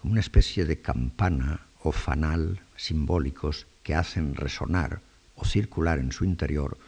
[0.00, 5.00] como una especie de campana o fanal simbólicos que hacen resonar
[5.36, 6.78] o circular en su interior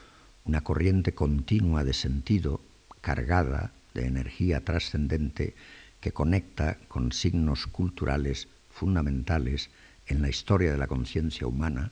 [0.44, 2.60] una corriente continua de sentido
[3.00, 5.54] cargada de energía trascendente
[6.00, 9.70] que conecta con signos culturales fundamentales
[10.06, 11.90] en la historia de la conciencia humana,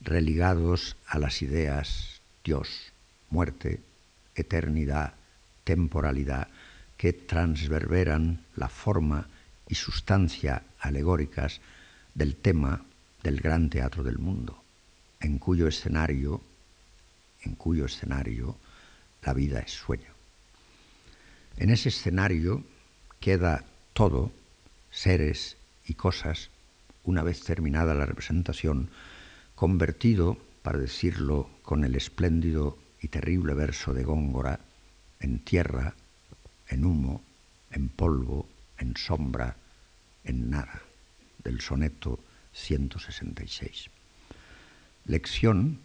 [0.00, 2.92] religados a las ideas Dios,
[3.28, 3.80] muerte,
[4.36, 5.14] eternidad,
[5.64, 6.48] temporalidad,
[6.96, 9.28] que transverberan la forma
[9.68, 11.60] y sustancia alegóricas
[12.14, 12.84] del tema
[13.22, 14.62] del gran teatro del mundo,
[15.20, 16.40] en cuyo escenario,
[17.42, 18.56] en cuyo escenario
[19.22, 20.12] la vida es sueño.
[21.56, 22.64] En ese escenario
[23.20, 24.30] queda todo,
[24.90, 25.56] seres
[25.86, 26.50] y cosas,
[27.04, 28.90] una vez terminada la representación,
[29.54, 34.60] convertido, para decirlo con el espléndido y terrible verso de Góngora,
[35.20, 35.94] en tierra,
[36.68, 37.22] en humo,
[37.70, 38.48] en polvo,
[38.78, 39.56] en sombra,
[40.24, 40.82] en nada,
[41.44, 42.18] del soneto
[42.52, 43.90] 166.
[45.06, 45.78] Lección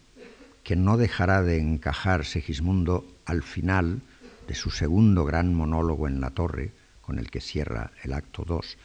[0.64, 4.02] que no dejará de encajar Segismundo al final
[4.48, 8.78] de su segundo gran monólogo en la torre, con el que cierra el acto 2,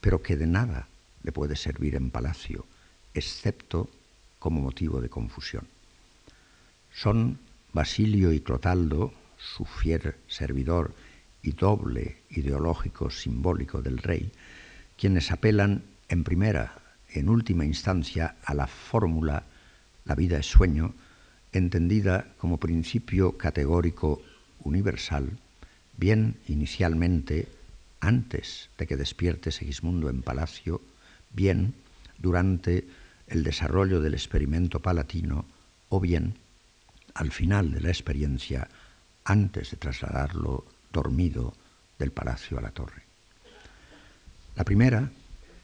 [0.00, 0.88] pero que de nada
[1.22, 2.66] le puede servir en palacio,
[3.14, 3.88] excepto
[4.38, 5.66] como motivo de confusión.
[6.92, 7.38] Son
[7.72, 10.94] Basilio y Clotaldo, su fiel servidor
[11.42, 14.32] y doble ideológico simbólico del rey,
[14.96, 16.78] quienes apelan en primera
[17.10, 19.44] en última instancia a la fórmula
[20.04, 20.94] la vida es sueño,
[21.52, 24.22] entendida como principio categórico
[24.60, 25.38] universal,
[25.96, 27.48] bien inicialmente
[28.00, 30.80] antes de que despierte Segismundo en palacio,
[31.32, 31.74] bien
[32.18, 32.84] durante
[33.28, 35.44] el desarrollo del experimento palatino
[35.88, 36.34] o bien
[37.14, 38.68] al final de la experiencia
[39.24, 41.54] antes de trasladarlo dormido
[41.98, 43.02] del palacio a la torre.
[44.56, 45.10] La primera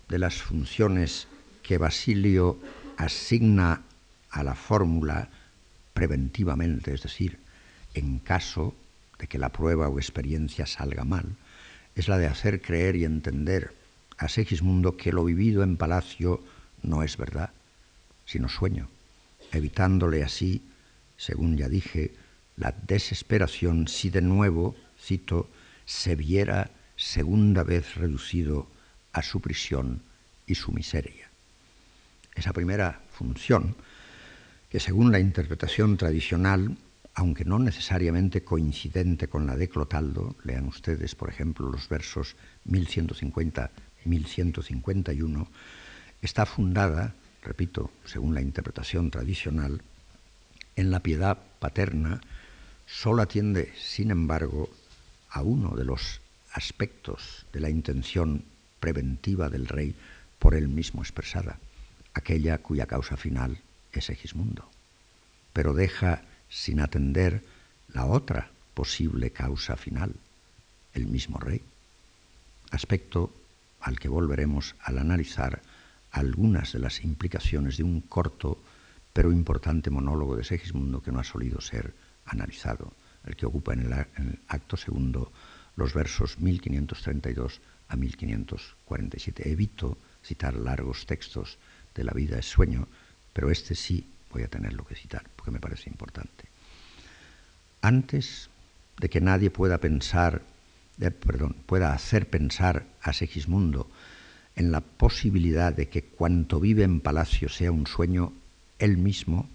[0.08, 1.28] de las funciones
[1.62, 2.58] que Basilio
[2.96, 3.82] asigna
[4.30, 5.28] a la fórmula
[5.92, 7.38] preventivamente, es decir,
[7.94, 8.74] en caso
[9.18, 11.36] de que la prueba o experiencia salga mal,
[11.94, 13.74] es la de hacer creer y entender
[14.16, 16.42] a Segismundo que lo vivido en palacio
[16.82, 17.50] no es verdad,
[18.24, 18.88] sino sueño,
[19.52, 20.62] evitándole así,
[21.16, 22.14] según ya dije,
[22.56, 24.76] la desesperación si de nuevo,
[25.86, 28.68] se viera segunda vez reducido
[29.12, 30.02] a su prisión
[30.46, 31.28] y su miseria.
[32.34, 33.74] Esa primera función,
[34.68, 36.76] que según la interpretación tradicional,
[37.14, 43.70] aunque no necesariamente coincidente con la de Clotaldo, lean ustedes, por ejemplo, los versos 1150
[44.04, 45.48] y 1151,
[46.20, 49.80] está fundada, repito, según la interpretación tradicional,
[50.76, 52.20] en la piedad paterna,
[52.86, 54.70] solo atiende, sin embargo,
[55.30, 56.20] a uno de los
[56.52, 58.44] aspectos de la intención
[58.80, 59.94] preventiva del rey
[60.38, 61.58] por él mismo expresada,
[62.14, 63.58] aquella cuya causa final
[63.92, 64.68] es Segismundo,
[65.52, 67.42] pero deja sin atender
[67.92, 70.14] la otra posible causa final,
[70.94, 71.62] el mismo rey,
[72.70, 73.32] aspecto
[73.80, 75.62] al que volveremos al analizar
[76.10, 78.58] algunas de las implicaciones de un corto
[79.12, 81.92] pero importante monólogo de Segismundo que no ha solido ser
[82.26, 82.92] analizado,
[83.28, 85.32] el que ocupa en el, acto segundo
[85.76, 89.50] los versos 1532 a 1547.
[89.50, 91.58] Evito citar largos textos
[91.94, 92.88] de la vida es sueño,
[93.32, 96.46] pero este sí voy a tenerlo que citar porque me parece importante.
[97.80, 98.50] Antes
[98.98, 100.42] de que nadie pueda pensar,
[100.98, 103.88] perdón, pueda hacer pensar a Segismundo
[104.56, 108.32] en la posibilidad de que cuanto vive en palacio sea un sueño,
[108.80, 109.48] él mismo,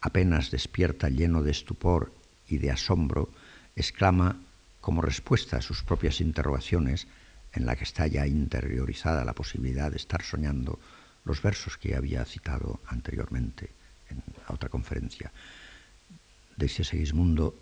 [0.00, 2.12] apenas despierta lleno de estupor
[2.50, 3.30] y de asombro,
[3.76, 4.36] exclama
[4.80, 7.06] como respuesta a sus propias interrogaciones,
[7.52, 10.78] en la que está ya interiorizada la posibilidad de estar soñando,
[11.24, 13.70] los versos que había citado anteriormente
[14.08, 15.32] en otra conferencia.
[16.56, 17.58] Dice Segismundo,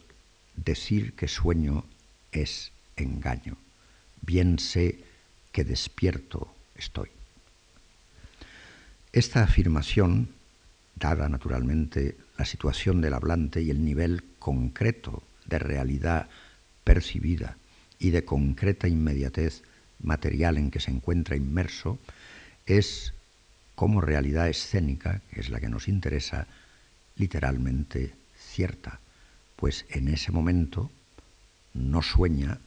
[0.56, 1.84] decir que sueño
[2.32, 3.56] es engaño.
[4.22, 5.04] Bien sé
[5.52, 7.08] que despierto estoy.
[9.12, 10.28] Esta afirmación,
[10.94, 16.28] dada naturalmente la situación del hablante y el nivel concreto de realidad
[16.84, 17.56] percibida
[17.98, 19.62] y de concreta inmediatez
[20.00, 21.98] material en que se encuentra inmerso,
[22.64, 23.12] es
[23.74, 26.46] como realidad escénica, que es la que nos interesa,
[27.16, 29.00] literalmente cierta,
[29.56, 30.90] pues en ese momento
[31.74, 32.58] no sueña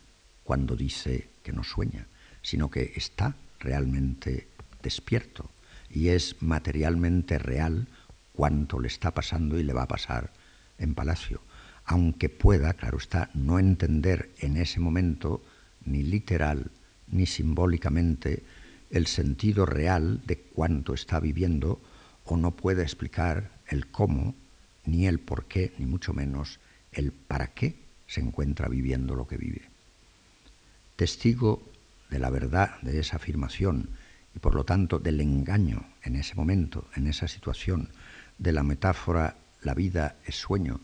[0.44, 2.08] cuando dice que no sueña,
[2.42, 4.48] sino que está realmente
[4.84, 5.50] despierto
[5.90, 7.88] y es materialmente real
[8.34, 10.32] cuanto le está pasando y le va a pasar
[10.78, 11.42] en palacio,
[11.86, 15.42] aunque pueda, claro está, no entender en ese momento
[15.86, 16.72] ni literal
[17.08, 18.44] ni simbólicamente
[18.90, 21.82] el sentido real de cuánto está viviendo
[22.26, 24.36] o no puede explicar el cómo,
[24.86, 26.60] ni el por qué, ni mucho menos
[26.92, 27.76] el para qué
[28.08, 29.62] se encuentra viviendo lo que vive.
[30.96, 31.64] Testigo
[32.10, 33.90] de la verdad de esa afirmación
[34.36, 37.90] y por lo tanto del engaño en ese momento, en esa situación,
[38.42, 40.82] de la metáfora la vida es sueño,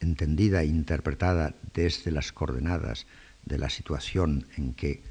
[0.00, 3.06] entendida e interpretada desde las coordenadas
[3.44, 5.02] de la situación en que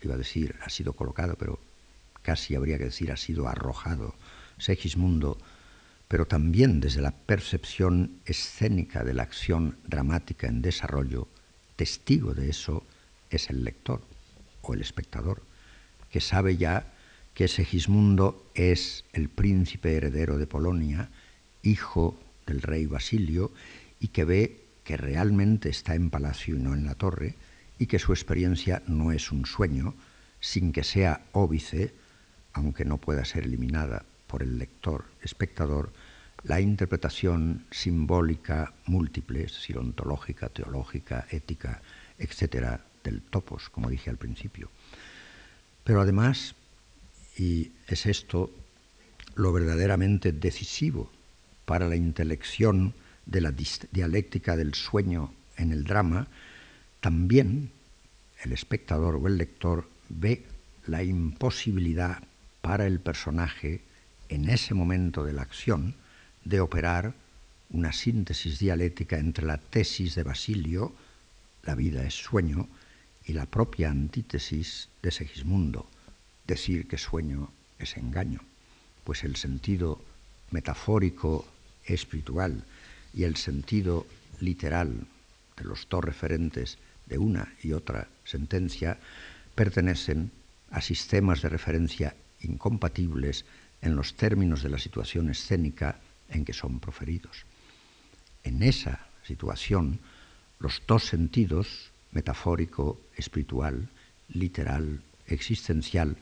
[0.00, 1.58] iba a decir ha sido colocado, pero
[2.22, 4.14] casi habría que decir ha sido arrojado
[4.58, 5.38] Segismundo,
[6.06, 11.28] pero también desde la percepción escénica de la acción dramática en desarrollo,
[11.76, 12.84] testigo de eso
[13.30, 14.00] es el lector
[14.62, 15.42] o el espectador,
[16.10, 16.92] que sabe ya
[17.38, 21.08] que Segismundo es el príncipe heredero de Polonia,
[21.62, 23.52] hijo del rey Basilio,
[24.00, 27.36] y que ve que realmente está en palacio y no en la torre,
[27.78, 29.94] y que su experiencia no es un sueño,
[30.40, 31.94] sin que sea óbice,
[32.54, 35.92] aunque no pueda ser eliminada por el lector, espectador,
[36.42, 41.82] la interpretación simbólica múltiple, es decir, ontológica, teológica, ética,
[42.18, 44.72] etcétera, del topos, como dije al principio.
[45.84, 46.56] Pero además,
[47.38, 48.52] y es esto
[49.36, 51.10] lo verdaderamente decisivo
[51.64, 52.92] para la intelección
[53.24, 53.54] de la
[53.92, 56.26] dialéctica del sueño en el drama,
[57.00, 57.70] también
[58.42, 60.44] el espectador o el lector ve
[60.86, 62.22] la imposibilidad
[62.60, 63.82] para el personaje
[64.28, 65.94] en ese momento de la acción
[66.44, 67.14] de operar
[67.70, 70.92] una síntesis dialéctica entre la tesis de Basilio,
[71.62, 72.68] la vida es sueño,
[73.26, 75.86] y la propia antítesis de Segismundo,
[76.48, 78.40] decir que sueño es engaño,
[79.04, 80.02] pues el sentido
[80.50, 81.46] metafórico
[81.84, 82.64] espiritual
[83.14, 84.06] y el sentido
[84.40, 85.06] literal
[85.56, 88.98] de los dos referentes de una y otra sentencia
[89.54, 90.30] pertenecen
[90.70, 93.44] a sistemas de referencia incompatibles
[93.82, 97.44] en los términos de la situación escénica en que son proferidos.
[98.44, 100.00] En esa situación,
[100.58, 103.88] los dos sentidos, metafórico, espiritual,
[104.28, 106.16] literal, existencial,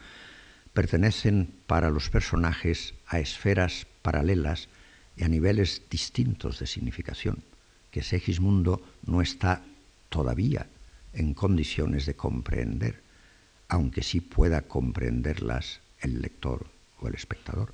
[0.73, 4.69] pertenecen para los personajes a esferas paralelas
[5.17, 7.43] y a niveles distintos de significación,
[7.91, 9.63] que Segismundo no está
[10.11, 10.67] todavía
[11.15, 13.01] en condiciones de comprender,
[13.69, 16.67] aunque sí pueda comprenderlas el lector
[17.01, 17.73] o el espectador.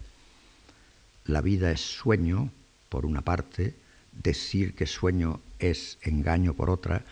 [1.25, 2.53] La vida es sueño,
[2.89, 3.75] por una parte,
[4.13, 7.05] decir que sueño es engaño por otra,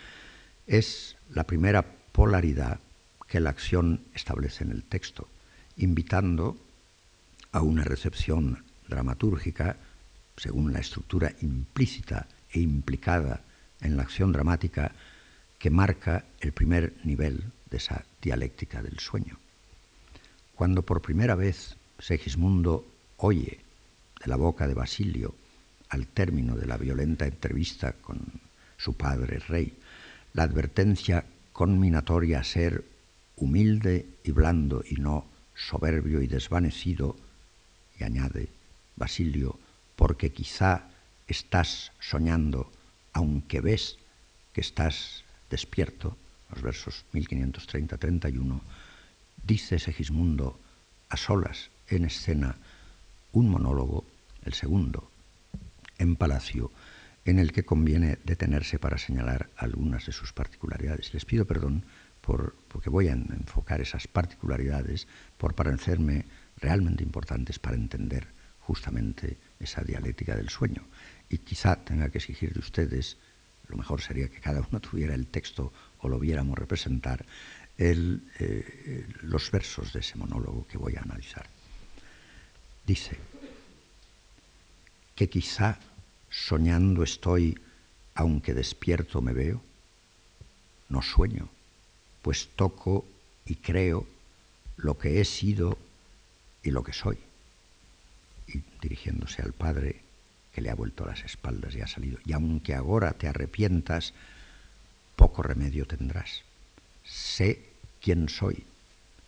[0.66, 2.78] es la primera polaridad
[3.30, 5.28] que la acción establece en el texto,
[5.76, 6.58] invitando
[7.52, 9.76] a una recepción dramatúrgica
[10.36, 13.40] según la estructura implícita e implicada
[13.80, 14.90] en la acción dramática
[15.60, 19.38] que marca el primer nivel de esa dialéctica del sueño.
[20.56, 22.84] Cuando por primera vez Segismundo
[23.18, 23.60] oye
[24.20, 25.36] de la boca de Basilio,
[25.88, 28.18] al término de la violenta entrevista con
[28.76, 29.78] su padre rey,
[30.32, 32.84] la advertencia conminatoria a ser
[33.40, 35.26] humilde y blando y no
[35.56, 37.16] soberbio y desvanecido,
[37.98, 38.48] y añade
[38.96, 39.58] Basilio,
[39.96, 40.88] porque quizá
[41.26, 42.70] estás soñando,
[43.12, 43.98] aunque ves
[44.52, 46.16] que estás despierto,
[46.50, 48.60] los versos 1530-31,
[49.42, 50.58] dice Segismundo
[51.08, 52.56] a solas en escena
[53.32, 54.04] un monólogo,
[54.44, 55.10] el segundo,
[55.98, 56.70] en Palacio,
[57.24, 61.12] en el que conviene detenerse para señalar algunas de sus particularidades.
[61.14, 61.84] Les pido perdón
[62.20, 65.06] por, porque voy a enfocar esas particularidades
[65.38, 66.26] por parecerme
[66.58, 68.26] realmente importantes para entender
[68.60, 70.84] justamente esa dialéctica del sueño.
[71.28, 73.16] Y quizá tenga que exigir de ustedes,
[73.68, 77.24] lo mejor sería que cada uno tuviera el texto o lo viéramos representar,
[77.82, 81.46] eh, los versos de ese monólogo que voy a analizar.
[82.86, 83.16] Dice
[85.14, 85.78] que quizá
[86.28, 87.58] soñando estoy
[88.14, 89.62] aunque despierto me veo.
[90.90, 91.48] No sueño,
[92.22, 93.06] pues toco
[93.46, 94.06] y creo
[94.76, 95.78] lo que he sido
[96.62, 97.18] y lo que soy.
[98.46, 100.02] Y dirigiéndose al Padre,
[100.52, 104.14] que le ha vuelto las espaldas y ha salido, y aunque ahora te arrepientas,
[105.16, 106.42] poco remedio tendrás.
[107.04, 107.62] Sé
[108.00, 108.64] quién soy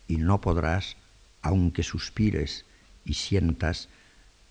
[0.09, 0.97] y no podrás,
[1.43, 2.65] aunque suspires
[3.05, 3.89] y sientas,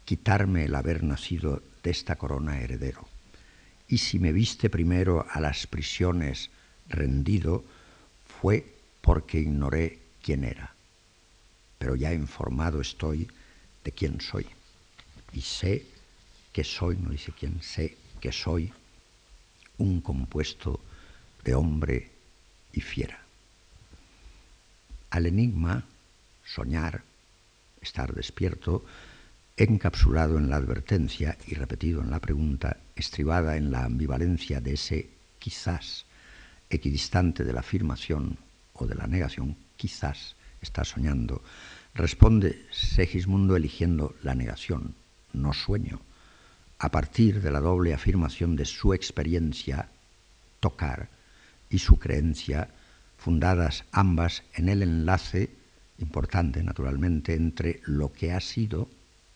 [0.06, 3.08] quitarme el haber nacido de esta corona heredero.
[3.88, 6.50] Y si me viste primero a las prisiones
[6.88, 7.64] rendido,
[8.42, 8.66] fue
[9.02, 10.74] porque ignoré quién era.
[11.78, 13.30] Pero ya informado estoy
[13.84, 14.48] de quién soy.
[15.32, 15.86] Y sé
[16.52, 18.74] que soy, no dice quién, sé que soy
[19.78, 20.80] un compuesto
[21.44, 22.10] de hombre
[22.74, 23.20] y fiera.
[25.12, 25.86] Al enigma,
[26.44, 27.04] soñar,
[27.80, 28.86] estar despierto,
[29.56, 35.10] encapsulado en la advertencia y repetido en la pregunta, estribada en la ambivalencia de ese
[35.38, 36.06] quizás,
[36.72, 38.38] equidistante de la afirmación
[38.74, 41.44] o de la negación, quizás está soñando,
[41.94, 44.96] responde Segismundo eligiendo la negación,
[45.34, 46.00] no sueño,
[46.80, 49.90] a partir de la doble afirmación de su experiencia,
[50.60, 51.10] tocar,
[51.70, 52.70] y su creencia,
[53.18, 55.50] fundadas ambas en el enlace
[56.00, 58.90] importante, naturalmente, entre lo que ha sido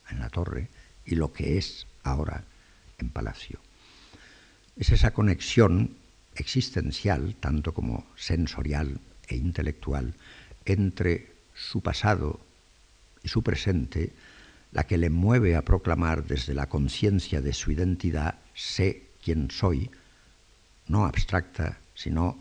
[0.10, 0.70] en la torre
[1.06, 2.44] y lo que es ahora
[2.98, 3.60] en Palacio.
[4.76, 5.96] Es esa conexión
[6.36, 10.14] existencial, tanto como sensorial e intelectual,
[10.66, 12.40] entre su pasado
[13.24, 14.14] y su presente,
[14.72, 19.90] la que le mueve a proclamar desde la conciencia de su identidad, sé quién soy,
[20.88, 22.38] no abstracta, sino,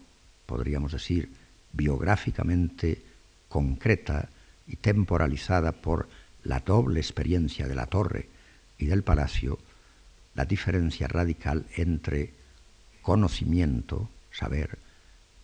[0.46, 1.30] podríamos decir,
[1.72, 3.02] biográficamente
[3.48, 4.28] concreta
[4.66, 6.08] y temporalizada por
[6.42, 8.28] la doble experiencia de la torre
[8.78, 9.58] y del palacio,
[10.34, 12.34] la diferencia radical entre
[13.04, 14.78] conocimiento, saber,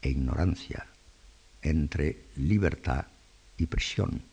[0.01, 0.89] e ignorancia,
[1.61, 3.05] entre libertad
[3.59, 4.25] y prisión,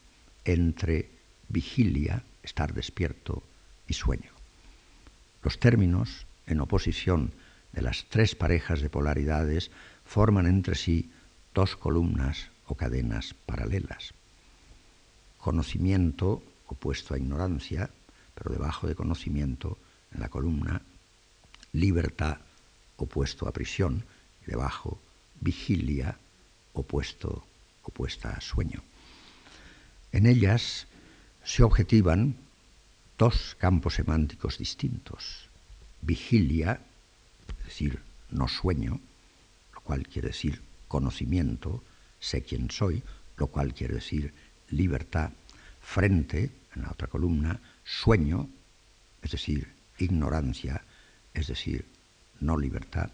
[0.46, 1.12] entre
[1.50, 3.44] vigilia, estar despierto,
[3.86, 4.32] y sueño.
[5.44, 7.34] Los términos, en oposición
[7.74, 9.72] de las tres parejas de polaridades,
[10.06, 11.12] forman entre sí
[11.54, 14.14] dos columnas o cadenas paralelas.
[15.38, 17.90] Conocimiento opuesto a ignorancia,
[18.36, 19.78] pero debajo de conocimiento,
[20.14, 20.82] en la columna,
[21.74, 22.40] libertad
[22.98, 24.06] opuesto a prisión,
[24.46, 25.00] y debajo,
[25.40, 26.18] vigilia
[26.74, 27.46] opuesto,
[27.84, 28.84] opuesta a sueño.
[30.12, 30.88] En ellas
[31.44, 32.36] se objetivan
[33.18, 35.50] dos campos semánticos distintos.
[36.02, 36.80] Vigilia,
[37.60, 39.00] es decir, no sueño,
[39.74, 41.84] lo cual quiere decir conocimiento,
[42.20, 43.04] sé quién soy,
[43.38, 44.34] lo cual quiere decir
[44.70, 45.32] libertad,
[45.82, 48.50] frente, en la otra columna, sueño,
[49.22, 50.84] es decir, ignorancia,
[51.34, 51.86] es decir,
[52.40, 53.10] no libertad,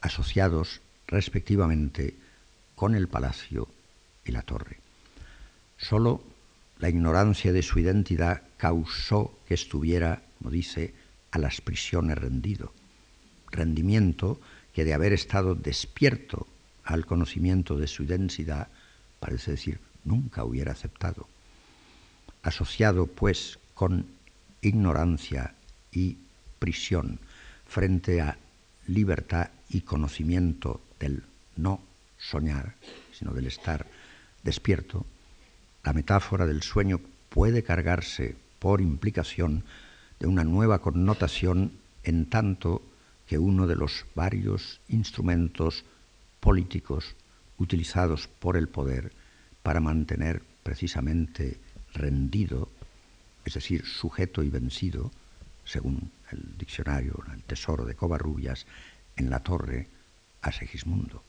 [0.00, 2.14] asociados respectivamente
[2.74, 3.68] con el palacio
[4.24, 4.78] y la torre.
[5.78, 6.22] Solo
[6.78, 10.94] la ignorancia de su identidad causó que estuviera, como dice,
[11.30, 12.72] a las prisiones rendido,
[13.50, 14.40] rendimiento
[14.72, 16.46] que de haber estado despierto
[16.84, 18.68] al conocimiento de su identidad,
[19.20, 21.28] parece decir, nunca hubiera aceptado.
[22.42, 24.06] Asociado, pues, con
[24.60, 25.54] ignorancia
[25.90, 26.18] y
[26.58, 27.20] prisión
[27.66, 28.38] frente a
[28.86, 31.22] libertad y conocimiento del
[31.56, 31.80] no
[32.18, 32.74] soñar,
[33.12, 33.86] sino del estar
[34.42, 35.04] despierto,
[35.84, 39.64] la metáfora del sueño puede cargarse por implicación
[40.18, 41.72] de una nueva connotación
[42.02, 42.82] en tanto
[43.26, 45.84] que uno de los varios instrumentos
[46.40, 47.14] políticos
[47.58, 49.12] utilizados por el poder
[49.62, 51.58] para mantener precisamente
[51.92, 52.68] rendido,
[53.44, 55.10] es decir, sujeto y vencido,
[55.64, 58.66] según el diccionario, el tesoro de Covarrubias,
[59.16, 59.88] en la torre
[60.42, 61.22] a Segismundo.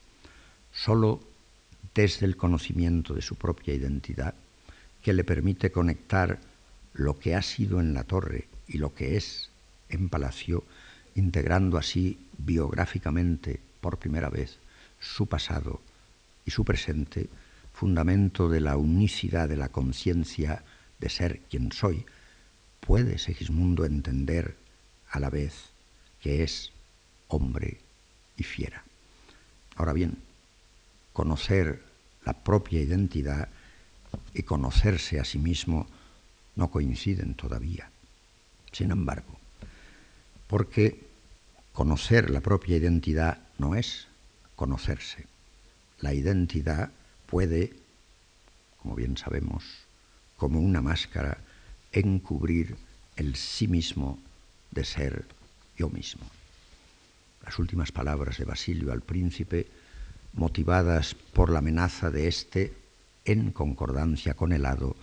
[0.72, 1.20] Solo
[1.94, 4.34] desde el conocimiento de su propia identidad,
[5.02, 6.38] que le permite conectar
[6.92, 9.50] lo que ha sido en la torre y lo que es
[9.88, 10.64] en palacio,
[11.14, 14.58] integrando así biográficamente por primera vez
[15.00, 15.80] su pasado
[16.44, 17.28] y su presente,
[17.72, 20.64] fundamento de la unicidad de la conciencia
[20.98, 22.04] de ser quien soy,
[22.80, 24.56] puede Segismundo entender
[25.10, 25.70] a la vez
[26.20, 26.72] que es
[27.28, 27.80] hombre
[28.36, 28.84] y fiera.
[29.76, 30.18] Ahora bien,
[31.12, 31.82] conocer
[32.24, 33.48] la propia identidad
[34.34, 35.86] y conocerse a sí mismo
[36.56, 37.90] no coinciden todavía.
[38.72, 39.38] Sin embargo,
[40.46, 41.06] porque
[41.72, 44.08] conocer la propia identidad no es
[44.56, 45.26] conocerse.
[46.00, 46.90] La identidad
[47.26, 47.72] puede,
[48.82, 49.64] como bien sabemos,
[50.36, 51.38] como una máscara,
[51.92, 52.76] encubrir
[53.16, 54.18] el sí mismo
[54.78, 55.24] de ser
[55.76, 56.24] yo mismo.
[57.44, 59.66] Las últimas palabras de Basilio al príncipe,
[60.34, 62.72] motivadas por la amenaza de éste
[63.24, 64.94] en concordancia con el hado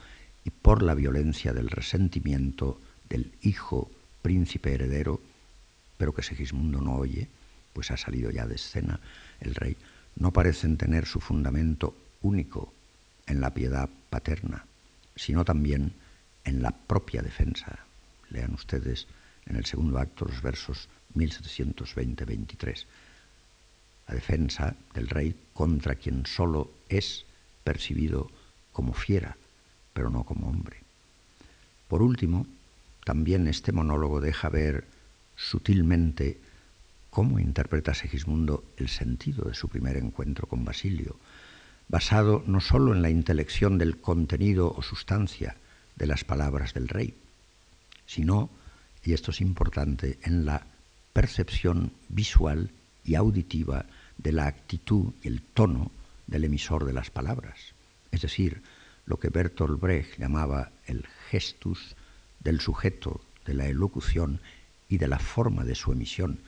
[0.45, 5.19] y por la violencia del resentimiento del hijo príncipe heredero,
[5.97, 7.27] pero que Segismundo no oye,
[7.73, 9.01] pues ha salido ya de escena
[9.41, 9.75] el rey,
[10.15, 12.73] no parecen tener su fundamento único
[13.27, 14.63] en la piedad paterna,
[15.17, 15.91] sino también
[16.45, 17.79] en la propia defensa.
[18.29, 19.07] Lean ustedes
[19.45, 22.85] en el segundo acto los versos 1720-23.
[24.07, 27.25] La defensa del rey contra quien solo es
[27.63, 28.29] percibido
[28.71, 29.37] como fiera,
[29.93, 30.77] pero no como hombre.
[31.87, 32.45] Por último,
[33.03, 34.85] también este monólogo deja ver
[35.35, 36.39] sutilmente
[37.09, 41.17] cómo interpreta Segismundo el sentido de su primer encuentro con Basilio,
[41.87, 45.55] basado no sólo en la intelección del contenido o sustancia
[45.95, 47.13] de las palabras del rey,
[48.05, 48.49] sino
[49.05, 50.65] y esto es importante, en la
[51.13, 52.71] percepción visual
[53.05, 53.85] y auditiva
[54.17, 55.91] de la actitud y el tono
[56.25, 57.73] del emisor de las palabras,
[58.11, 58.63] es decir,
[59.05, 61.95] lo que Bertolt Brecht llamaba el gestus
[62.39, 64.41] del sujeto, de la elocución
[64.89, 66.39] y de la forma de su emisión,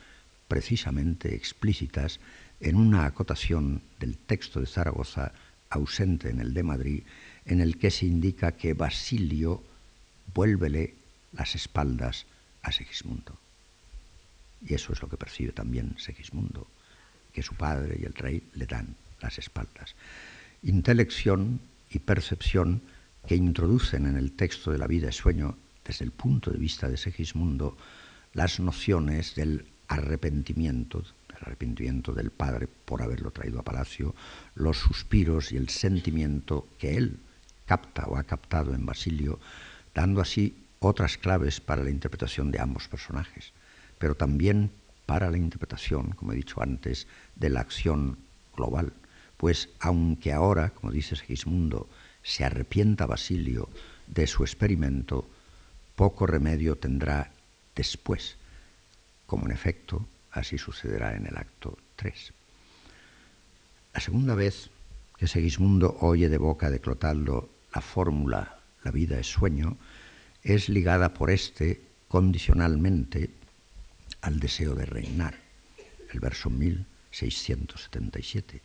[0.48, 2.18] precisamente explícitas
[2.60, 5.32] en una acotación del texto de Zaragoza
[5.70, 7.02] ausente en el de Madrid,
[7.44, 9.62] en el que se indica que Basilio
[10.34, 10.96] vuélvele
[11.32, 12.26] las espaldas
[12.68, 13.38] a Segismundo.
[14.66, 16.66] Y eso es lo que percibe también Segismundo,
[17.32, 19.94] que su padre y el rey le dan las espaldas.
[20.62, 21.60] Intelección
[21.90, 22.82] y percepción
[23.26, 26.88] que introducen en el texto de la vida y sueño, desde el punto de vista
[26.88, 27.76] de Segismundo,
[28.34, 34.14] las nociones del arrepentimiento, el arrepentimiento del padre por haberlo traído a palacio,
[34.54, 37.20] los suspiros y el sentimiento que él
[37.64, 39.38] capta o ha captado en Basilio,
[39.94, 43.52] dando así otras claves para la interpretación de ambos personajes,
[43.98, 44.70] pero también
[45.06, 47.06] para la interpretación, como he dicho antes,
[47.36, 48.18] de la acción
[48.56, 48.92] global.
[49.36, 51.88] Pues aunque ahora, como dice Segismundo,
[52.22, 53.68] se arrepienta Basilio
[54.06, 55.28] de su experimento,
[55.96, 57.32] poco remedio tendrá
[57.74, 58.36] después,
[59.26, 62.32] como en efecto así sucederá en el acto 3.
[63.94, 64.70] La segunda vez
[65.16, 69.76] que Segismundo oye de boca de Clotaldo la fórmula la vida es sueño,
[70.54, 73.30] es ligada por éste condicionalmente
[74.22, 75.34] al deseo de reinar.
[76.10, 78.62] El verso 1677.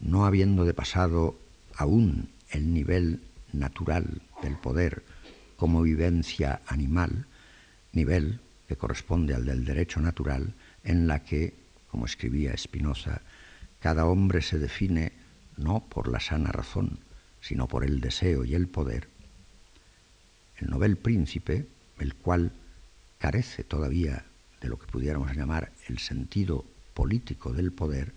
[0.00, 1.38] No habiendo de pasado
[1.74, 3.20] aún el nivel
[3.52, 5.02] natural del poder
[5.56, 7.26] como vivencia animal,
[7.92, 11.54] nivel que corresponde al del derecho natural, en la que,
[11.90, 13.20] como escribía Spinoza,
[13.80, 15.12] cada hombre se define
[15.56, 17.00] no por la sana razón,
[17.40, 19.08] sino por el deseo y el poder,
[20.60, 21.66] el novel príncipe,
[21.98, 22.52] el cual
[23.18, 24.24] carece todavía
[24.60, 28.12] de lo que pudiéramos llamar el sentido político del poder,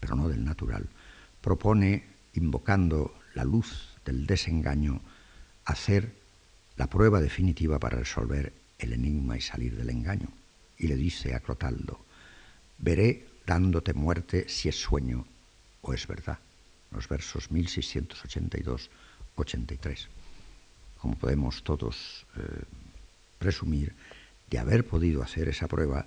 [0.00, 0.90] pero no del natural,
[1.40, 2.04] propone,
[2.34, 5.00] invocando la luz del desengaño,
[5.64, 6.12] hacer
[6.76, 10.28] la prueba definitiva para resolver el enigma y salir del engaño.
[10.78, 12.00] Y le dice a Clotaldo,
[12.78, 15.26] veré dándote muerte si es sueño
[15.82, 16.38] o es verdad.
[16.92, 20.08] Los versos 1682-83.
[21.00, 22.64] Como podemos todos eh,
[23.38, 23.94] presumir,
[24.50, 26.06] de haber podido hacer esa prueba,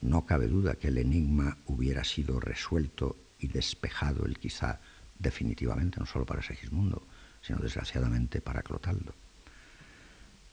[0.00, 4.78] no cabe duda que el enigma hubiera sido resuelto y despejado el quizá
[5.18, 7.02] definitivamente, no solo para Segismundo,
[7.42, 9.14] sino desgraciadamente para Clotaldo.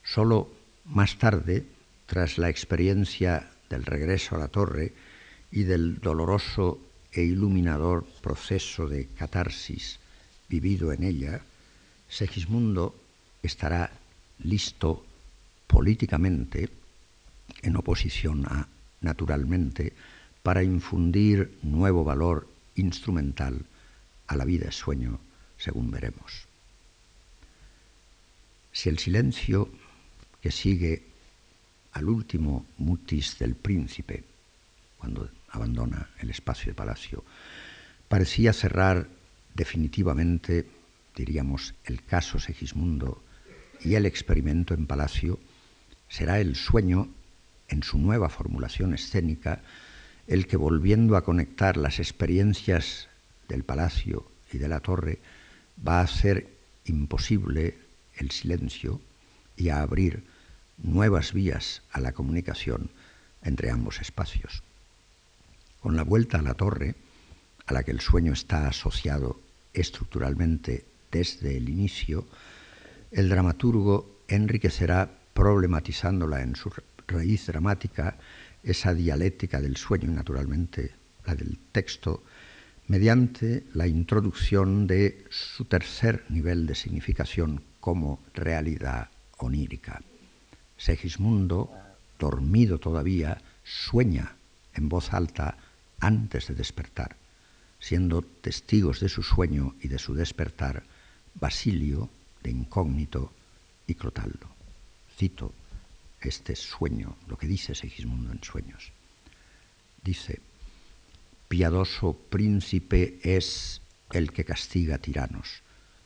[0.03, 0.51] Solo
[0.85, 1.65] más tarde,
[2.05, 4.93] tras la experiencia del regreso a la torre
[5.51, 6.79] y del doloroso
[7.11, 9.99] e iluminador proceso de catarsis
[10.49, 11.41] vivido en ella,
[12.09, 12.95] Segismundo
[13.41, 13.91] estará
[14.43, 15.05] listo
[15.67, 16.69] políticamente,
[17.61, 18.67] en oposición a
[19.01, 19.93] naturalmente,
[20.43, 23.65] para infundir nuevo valor instrumental
[24.27, 25.19] a la vida sueño,
[25.57, 26.47] según veremos.
[28.71, 29.69] Si el silencio
[30.41, 31.03] que sigue
[31.93, 34.23] al último mutis del príncipe,
[34.97, 37.23] cuando abandona el espacio de palacio,
[38.07, 39.07] parecía cerrar
[39.53, 40.65] definitivamente,
[41.15, 43.21] diríamos, el caso Segismundo
[43.83, 45.39] y el experimento en palacio,
[46.09, 47.09] será el sueño,
[47.67, 49.61] en su nueva formulación escénica,
[50.27, 53.07] el que volviendo a conectar las experiencias
[53.47, 55.19] del palacio y de la torre,
[55.85, 56.49] va a hacer
[56.85, 57.77] imposible
[58.17, 59.01] el silencio
[59.55, 60.23] y a abrir
[60.77, 62.89] nuevas vías a la comunicación
[63.43, 64.63] entre ambos espacios.
[65.79, 66.95] Con la vuelta a la torre,
[67.65, 69.39] a la que el sueño está asociado
[69.73, 72.27] estructuralmente desde el inicio,
[73.11, 76.71] el dramaturgo enriquecerá problematizándola en su
[77.07, 78.17] raíz dramática
[78.63, 80.95] esa dialéctica del sueño y naturalmente
[81.25, 82.23] la del texto
[82.87, 90.01] mediante la introducción de su tercer nivel de significación como realidad onírica.
[90.77, 91.71] Segismundo,
[92.19, 94.35] dormido todavía, sueña
[94.73, 95.57] en voz alta
[95.99, 97.15] antes de despertar,
[97.79, 100.83] siendo testigos de su sueño y de su despertar
[101.35, 102.09] Basilio,
[102.43, 103.31] de incógnito,
[103.87, 104.47] y Clotaldo.
[105.17, 105.53] Cito
[106.21, 108.91] este sueño, lo que dice Segismundo en sueños.
[110.03, 110.39] Dice,
[111.47, 113.81] piadoso príncipe es
[114.11, 115.61] el que castiga tiranos.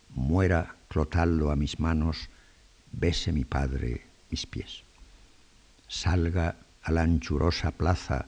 [0.10, 2.30] Muera Clotaldo a mis manos,
[2.92, 4.84] bese mi padre mis pies.
[5.88, 8.26] Salga a la anchurosa plaza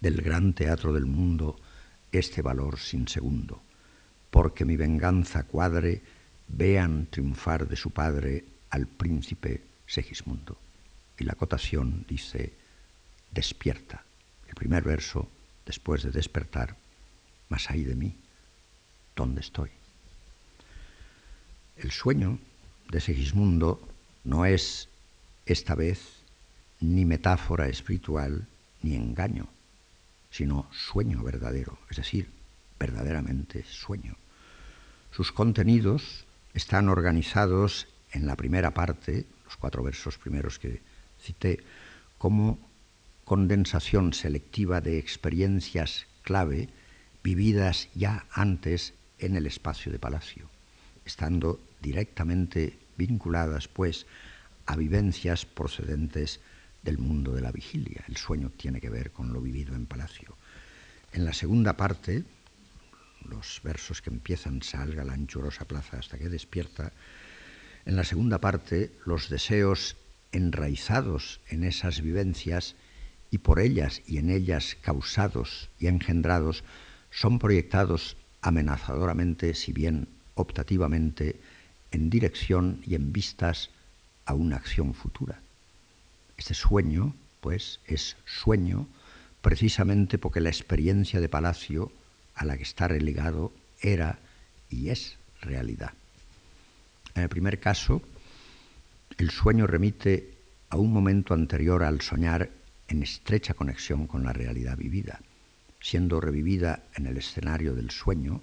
[0.00, 1.58] del gran teatro del mundo
[2.12, 3.60] este valor sin segundo,
[4.30, 6.02] porque mi venganza cuadre,
[6.48, 10.58] vean triunfar de su padre al príncipe Segismundo.
[11.18, 12.52] Y la cotación dice,
[13.30, 14.04] despierta.
[14.48, 15.28] El primer verso,
[15.66, 16.76] después de despertar,
[17.48, 18.16] más hay de mí,
[19.14, 19.70] ¿dónde estoy?
[21.76, 22.38] El sueño
[22.90, 23.80] de Segismundo
[24.24, 24.88] no es
[25.46, 26.00] esta vez
[26.80, 28.46] ni metáfora espiritual
[28.82, 29.48] ni engaño,
[30.30, 32.30] sino sueño verdadero, es decir,
[32.78, 34.16] verdaderamente sueño.
[35.10, 40.80] Sus contenidos están organizados en la primera parte, los cuatro versos primeros que
[41.20, 41.60] cité,
[42.18, 42.58] como
[43.24, 46.68] condensación selectiva de experiencias clave
[47.22, 50.48] vividas ya antes en el espacio de palacio,
[51.04, 54.06] estando directamente vinculadas, pues,
[54.66, 56.40] a vivencias procedentes
[56.82, 58.04] del mundo de la vigilia.
[58.08, 60.36] El sueño tiene que ver con lo vivido en palacio.
[61.12, 62.24] En la segunda parte,
[63.24, 66.92] los versos que empiezan salga la anchurosa plaza hasta que despierta,
[67.84, 69.96] en la segunda parte los deseos
[70.32, 72.76] enraizados en esas vivencias
[73.30, 76.64] y por ellas y en ellas causados y engendrados
[77.10, 81.40] son proyectados amenazadoramente, si bien optativamente,
[81.90, 83.70] en dirección y en vistas
[84.26, 85.40] a una acción futura.
[86.36, 88.86] Este sueño, pues, es sueño
[89.40, 91.90] precisamente porque la experiencia de palacio
[92.38, 94.18] a la que está relegado era
[94.70, 95.92] y es realidad.
[97.14, 98.00] En el primer caso,
[99.18, 100.34] el sueño remite
[100.70, 102.50] a un momento anterior al soñar
[102.86, 105.20] en estrecha conexión con la realidad vivida,
[105.80, 108.40] siendo revivida en el escenario del sueño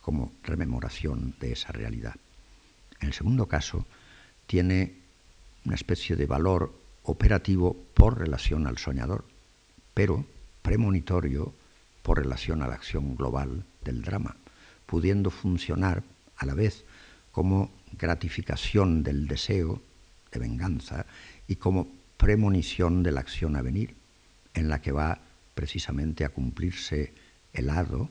[0.00, 2.14] como rememoración de esa realidad.
[3.00, 3.86] En el segundo caso,
[4.46, 4.94] tiene
[5.66, 9.26] una especie de valor operativo por relación al soñador,
[9.92, 10.24] pero
[10.62, 11.52] premonitorio
[12.02, 14.36] por relación a la acción global del drama,
[14.86, 16.02] pudiendo funcionar
[16.36, 16.84] a la vez
[17.32, 19.82] como gratificación del deseo
[20.32, 21.06] de venganza
[21.46, 23.94] y como premonición de la acción a venir,
[24.54, 25.20] en la que va
[25.54, 27.12] precisamente a cumplirse
[27.52, 28.10] el hado,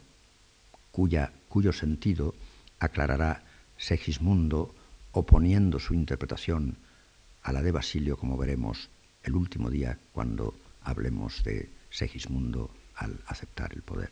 [0.91, 2.35] cuya, cuyo sentido
[2.79, 3.43] aclarará
[3.77, 4.73] Segismundo
[5.11, 6.77] oponiendo su interpretación
[7.43, 8.89] a la de Basilio, como veremos
[9.23, 14.11] el último día cuando hablemos de Segismundo al aceptar el poder.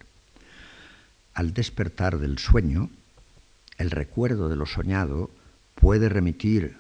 [1.34, 2.90] Al despertar del sueño,
[3.78, 5.30] el recuerdo de lo soñado
[5.76, 6.78] puede remitir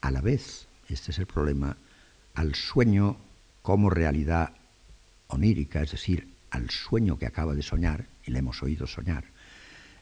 [0.00, 1.76] a la vez, este es el problema,
[2.34, 3.16] al sueño
[3.62, 4.52] como realidad
[5.28, 9.24] onírica, es decir, al sueño que acaba de soñar, y le hemos oído soñar,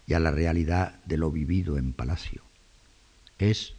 [0.07, 2.43] y a la realidad de lo vivido en palacio.
[3.39, 3.75] Es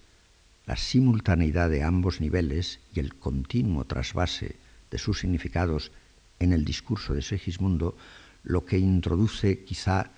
[0.66, 4.56] la simultaneidad de ambos niveles y el continuo trasvase
[4.92, 5.92] de sus significados
[6.40, 7.98] en el discurso de Segismundo
[8.44, 10.12] lo que introduce quizá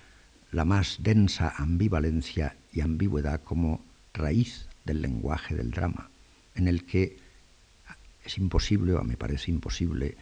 [0.51, 6.09] la más densa ambivalencia y ambigüedad como raíz del lenguaje del drama,
[6.55, 7.18] en el que
[8.24, 10.18] es imposible, o me parece imposible,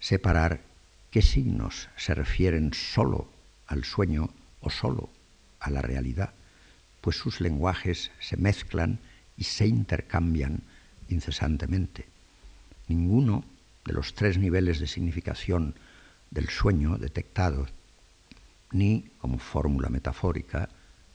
[0.00, 0.62] separar
[1.10, 3.28] qué signos se refieren solo
[3.66, 4.30] al sueño
[4.60, 5.10] o solo
[5.60, 6.34] a la realidad,
[7.00, 8.98] pues sus lenguajes se mezclan
[9.36, 10.62] y se intercambian
[11.08, 12.06] incesantemente.
[12.88, 13.44] Ninguno
[13.84, 15.74] de los tres niveles de significación
[16.30, 17.70] del sueño detectados,
[18.72, 20.68] ni como fórmula metafórica,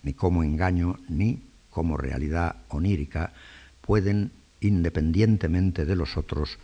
[0.04, 3.34] ni como engaño, ni como realidad onírica,
[3.82, 6.58] pueden, independientemente de los otros,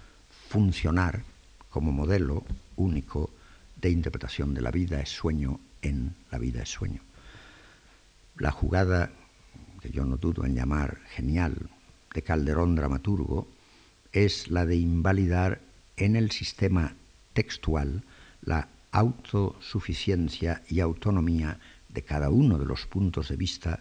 [0.50, 1.24] funcionar
[1.70, 2.46] como modelo
[2.78, 3.32] único
[3.82, 7.02] de interpretación de la vida es sueño en la vida es sueño.
[8.38, 9.12] La jugada,
[9.82, 11.70] que yo no dudo en llamar genial,
[12.14, 13.48] de Calderón dramaturgo,
[14.12, 15.60] es la de invalidar
[15.98, 16.96] en el sistema
[17.34, 18.04] textual
[18.42, 23.80] la autosuficiencia y autonomía de cada uno de los puntos de vista,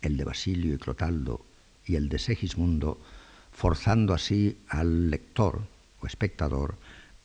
[0.00, 1.44] el de Basilio y Clotaldo
[1.86, 3.00] y el de Segismundo,
[3.52, 5.62] forzando así al lector
[6.00, 6.76] o espectador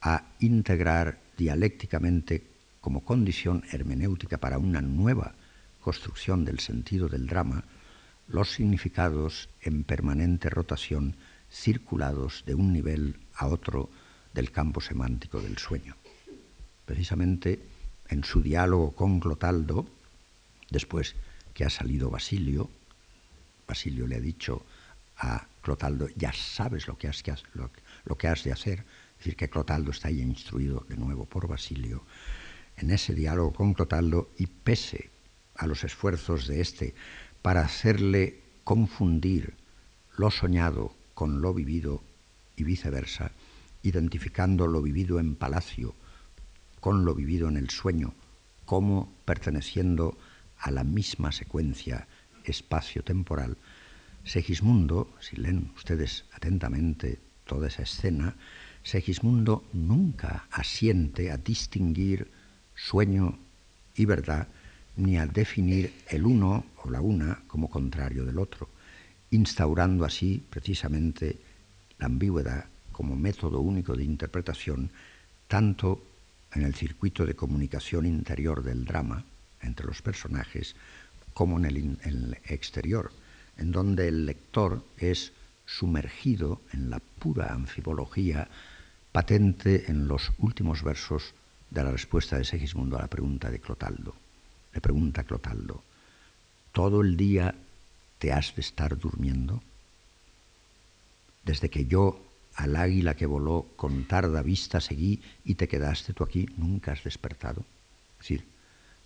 [0.01, 2.43] a integrar dialécticamente
[2.81, 5.33] como condición hermenéutica para una nueva
[5.81, 7.63] construcción del sentido del drama
[8.27, 11.15] los significados en permanente rotación
[11.49, 13.89] circulados de un nivel a otro
[14.33, 15.95] del campo semántico del sueño.
[16.85, 17.59] Precisamente
[18.09, 19.87] en su diálogo con Clotaldo,
[20.69, 21.15] después
[21.53, 22.69] que ha salido Basilio,
[23.67, 24.63] Basilio le ha dicho
[25.17, 30.21] a Clotaldo, ya sabes lo que has, de hacer, es decir, que Clotaldo está ahí
[30.21, 32.03] instruido de nuevo por Basilio,
[32.77, 35.09] en ese diálogo con Clotaldo y pese
[35.55, 36.93] a los esfuerzos de éste
[37.41, 39.55] para hacerle confundir
[40.15, 42.03] lo soñado con lo vivido
[42.55, 43.31] y viceversa,
[43.87, 45.95] identificando lo vivido en palacio
[46.79, 48.13] con lo vivido en el sueño,
[48.65, 50.17] como perteneciendo
[50.59, 52.07] a la misma secuencia
[52.43, 53.57] espacio-temporal,
[54.23, 58.35] Segismundo, si leen ustedes atentamente toda esa escena,
[58.83, 62.29] Segismundo nunca asiente a distinguir
[62.75, 63.39] sueño
[63.95, 64.47] y verdad,
[64.97, 68.69] ni a definir el uno o la una como contrario del otro,
[69.31, 71.37] instaurando así precisamente
[71.97, 72.65] la ambigüedad
[72.97, 74.89] como método único de interpretación,
[75.47, 76.01] tanto
[76.51, 79.23] en el circuito de comunicación interior del drama
[79.61, 80.75] entre los personajes,
[81.35, 81.65] como en
[82.01, 83.11] el, exterior,
[83.57, 85.31] en donde el lector es
[85.67, 88.49] sumergido en la pura anfibología
[89.11, 91.35] patente en los últimos versos
[91.69, 94.15] de la respuesta de Segismundo a la pregunta de Clotaldo.
[94.73, 95.83] Le pregunta Clotaldo,
[96.71, 97.53] ¿todo el día
[98.17, 99.61] te has de estar durmiendo?
[101.45, 102.26] Desde que yo
[102.57, 107.03] al águila que voló con tarda vista seguí y te quedaste tú aquí, nunca has
[107.03, 107.61] despertado.
[108.13, 108.45] Es decir,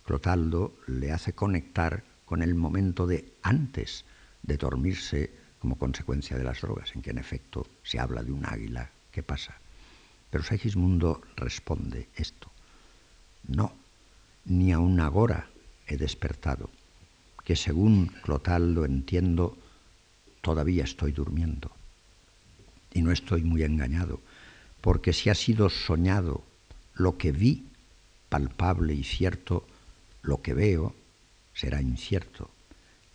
[0.04, 4.06] Clotaldo le hace conectar con el momento de antes
[4.42, 8.46] de dormirse como consecuencia de las drogas, en que en efecto se habla de un
[8.46, 9.54] águila que pasa.
[10.30, 12.50] Pero Segismundo responde esto,
[13.48, 13.74] no,
[14.46, 15.50] ni aun agora
[15.86, 16.70] he despertado,
[17.44, 19.58] que según Clotaldo entiendo,
[20.40, 21.70] todavía estoy durmiendo
[22.94, 24.20] y no estoy muy engañado,
[24.80, 26.44] porque si ha sido soñado
[26.94, 27.64] lo que vi,
[28.28, 29.66] palpable y cierto,
[30.22, 30.94] lo que veo
[31.54, 32.50] será incierto,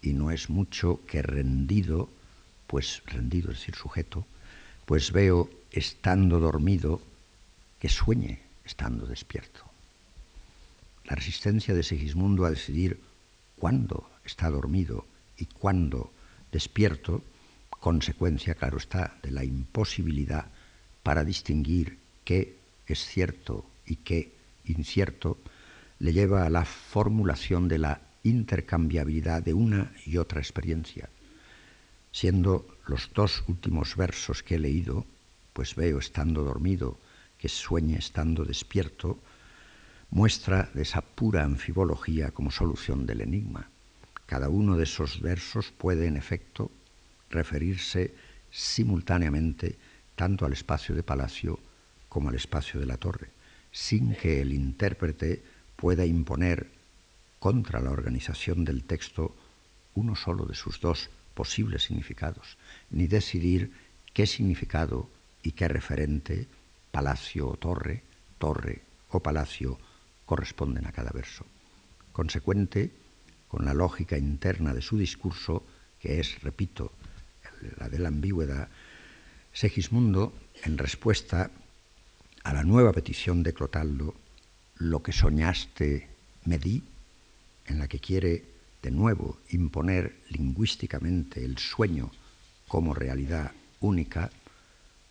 [0.02, 2.10] y no es mucho que rendido,
[2.68, 4.26] pues rendido es decir sujeto,
[4.86, 7.02] pues veo estando dormido
[7.80, 9.64] que sueñe estando despierto.
[11.06, 13.00] La resistencia de Segismundo a decidir
[13.58, 15.06] cuándo está dormido
[15.38, 16.12] y cuándo
[16.52, 17.24] despierto
[17.80, 20.46] consecuencia, claro está, de la imposibilidad
[21.04, 22.58] para distinguir qué
[22.88, 24.34] es cierto y qué
[24.66, 25.38] incierto,
[26.00, 31.10] le lleva a la formulación de la intercambiabilidad de una y otra experiencia,
[32.12, 35.06] siendo los dos últimos versos que he leído,
[35.54, 36.98] pues veo estando dormido,
[37.38, 39.20] que sueñe estando despierto,
[40.10, 43.70] muestra de esa pura anfibología como solución del enigma.
[44.26, 46.72] Cada uno de esos versos puede, en efecto,
[47.30, 48.14] referirse
[48.52, 49.76] simultáneamente
[50.16, 51.60] tanto al espacio de palacio
[52.10, 53.30] como al espacio de la torre,
[53.72, 55.44] sin que el intérprete
[55.76, 56.68] pueda imponer
[57.40, 59.36] contra la organización del texto
[59.94, 62.58] uno solo de sus dos posibles significados,
[62.90, 63.72] ni decidir
[64.14, 65.10] qué significado
[65.44, 66.48] y qué referente,
[66.92, 68.04] palacio o torre,
[68.40, 69.78] torre o palacio,
[70.26, 71.46] corresponden a cada verso.
[72.12, 72.92] Consecuente
[73.48, 75.64] con la lógica interna de su discurso,
[76.00, 76.92] que es, repito,
[77.78, 78.70] la de la ambigüedad,
[79.54, 80.34] Segismundo,
[80.64, 81.50] en respuesta
[82.44, 84.14] a la nueva petición de Clotaldo,
[84.78, 86.08] lo que soñaste
[86.46, 86.84] me di,
[87.66, 88.44] en la que quiere
[88.82, 92.12] de nuevo imponer lingüísticamente el sueño
[92.68, 94.30] como realidad única,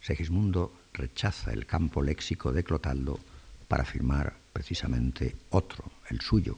[0.01, 3.19] Segismundo rechaza el campo léxico de Clotaldo
[3.67, 6.57] para afirmar precisamente otro, el suyo,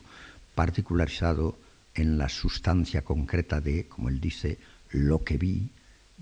[0.54, 1.58] particularizado
[1.94, 4.58] en la sustancia concreta de, como él dice,
[4.90, 5.70] lo que vi,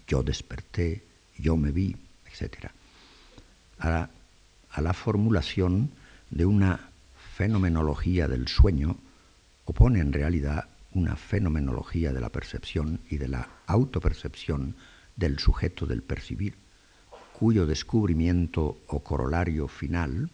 [0.06, 1.04] yo desperté,
[1.38, 2.70] yo me vi, etc.
[3.78, 4.08] A,
[4.70, 5.90] a la formulación
[6.30, 6.90] de una
[7.34, 8.96] fenomenología del sueño
[9.64, 14.74] opone en realidad una fenomenología de la percepción y de la autopercepción
[15.16, 16.54] del sujeto del percibir,
[17.38, 20.30] cuyo descubrimiento o corolario final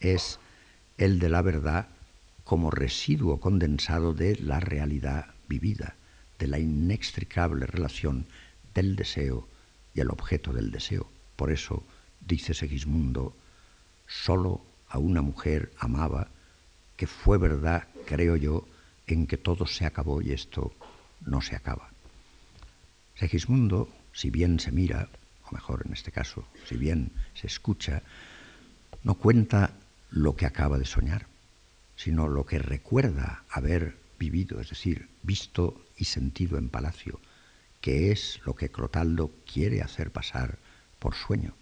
[0.00, 0.38] es
[0.96, 1.88] el de la verdad
[2.44, 5.96] como residuo condensado de la realidad vivida,
[6.38, 8.24] de la inextricable relación
[8.78, 9.48] del deseo
[9.92, 11.10] y el objeto del deseo.
[11.34, 11.82] Por eso,
[12.20, 13.34] dice Segismundo,
[14.06, 16.28] solo a una mujer amaba,
[16.96, 18.66] que fue verdad, creo yo,
[19.08, 20.72] en que todo se acabó y esto
[21.26, 21.90] no se acaba.
[23.16, 25.08] Segismundo, si bien se mira,
[25.48, 28.02] o mejor en este caso, si bien se escucha,
[29.02, 29.72] no cuenta
[30.10, 31.26] lo que acaba de soñar,
[31.96, 37.20] sino lo que recuerda haber vivido, es decir, visto y sentido en palacio,
[37.80, 40.58] que es lo que Clotaldo quiere hacer pasar
[40.98, 41.54] por sueño,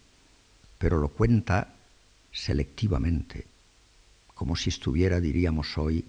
[0.78, 1.74] pero lo cuenta
[2.32, 3.46] selectivamente,
[4.34, 6.04] como si estuviera, diríamos hoy,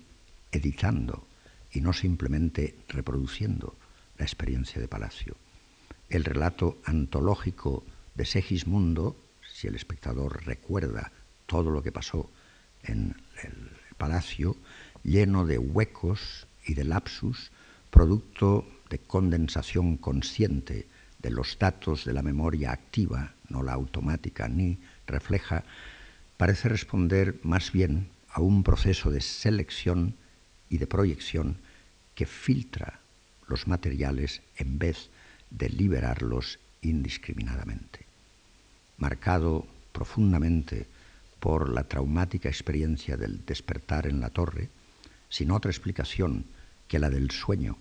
[0.52, 1.26] editando
[1.72, 3.76] y no simplemente reproduciendo
[4.18, 5.36] la experiencia de Palacio.
[6.10, 7.84] El relato antológico
[8.16, 9.16] de Segismundo,
[9.54, 11.12] si el espectador recuerda
[11.46, 12.30] todo lo que pasó
[12.84, 14.56] en el Palacio,
[15.04, 17.52] lleno de huecos y de lapsus,
[17.90, 20.88] producto de condensación consciente
[21.20, 25.64] de los datos de la memoria activa, no la automática, ni refleja,
[26.38, 30.16] parece responder más bien a un proceso de selección
[30.70, 31.58] y de proyección
[32.14, 33.00] que filtra
[33.48, 35.10] los materiales en vez
[35.50, 38.06] de liberarlos indiscriminadamente.
[38.98, 40.88] Marcado profundamente
[41.40, 44.70] por la traumática experiencia del despertar en la torre,
[45.30, 46.46] sin otra explicación
[46.88, 47.78] que la del sueño,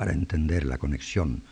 [0.00, 1.42] para entender la conexión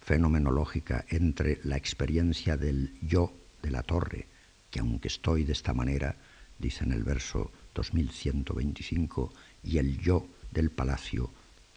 [0.00, 4.24] fenomenológica entre la experiencia del yo de la torre,
[4.70, 6.16] que aunque estoy de esta manera,
[6.58, 9.30] dice en el verso 2125,
[9.62, 11.30] y el yo del palacio,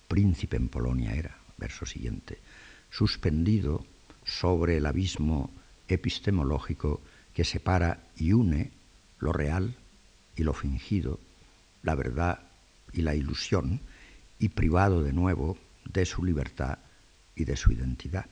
[0.07, 2.39] príncipe en Polonia era, verso siguiente,
[2.89, 3.85] suspendido
[4.23, 5.51] sobre el abismo
[5.89, 7.01] epistemológico
[7.33, 8.71] que separa y une
[9.19, 9.75] lo real
[10.37, 11.19] y lo fingido,
[11.83, 12.39] la verdad
[12.93, 13.81] y la ilusión,
[14.39, 15.57] y privado de nuevo
[15.93, 16.79] de su libertad
[17.35, 18.25] y de su identidad.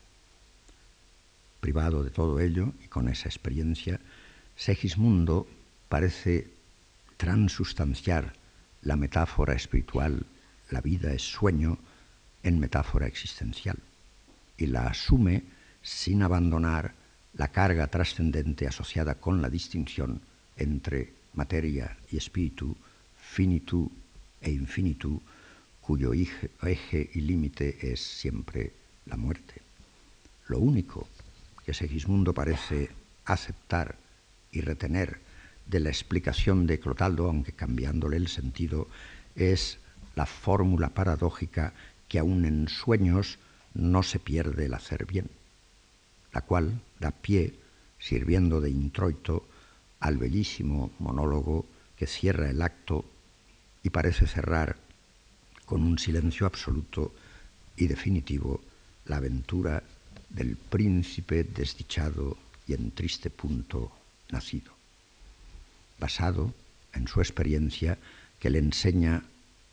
[1.59, 3.99] Privado de todo ello y con esa experiencia,
[4.55, 5.47] Segismundo
[5.87, 6.47] parece
[7.17, 8.33] transustanciar
[8.81, 10.25] la metáfora espiritual,
[10.69, 11.77] la vida es sueño,
[12.43, 13.77] en metáfora existencial,
[14.57, 15.43] y la asume
[15.81, 16.93] sin abandonar
[17.33, 20.21] la carga trascendente asociada con la distinción
[20.55, 22.75] entre materia y espíritu,
[23.17, 23.89] finitud
[24.41, 25.19] e infinitud,
[25.89, 28.73] cuyo eje y límite es siempre
[29.07, 29.55] la muerte.
[30.47, 31.07] Lo único
[31.65, 32.91] que Segismundo parece
[33.25, 33.95] aceptar
[34.51, 35.17] y retener
[35.65, 38.87] de la explicación de Clotaldo, aunque cambiándole el sentido,
[39.33, 39.79] es
[40.15, 41.73] la fórmula paradójica
[42.07, 43.39] que aun en sueños
[43.73, 45.31] no se pierde el hacer bien,
[46.31, 47.55] la cual da pie,
[47.97, 49.43] sirviendo de introito,
[49.99, 51.65] al bellísimo monólogo
[51.95, 53.05] que cierra el acto
[53.81, 54.87] y parece cerrar
[55.69, 57.13] con un silencio absoluto
[57.77, 58.59] y definitivo
[59.05, 59.83] la aventura
[60.29, 63.91] del príncipe desdichado y en triste punto
[64.31, 64.73] nacido,
[65.99, 66.51] basado
[66.93, 67.99] en su experiencia
[68.39, 69.23] que le enseña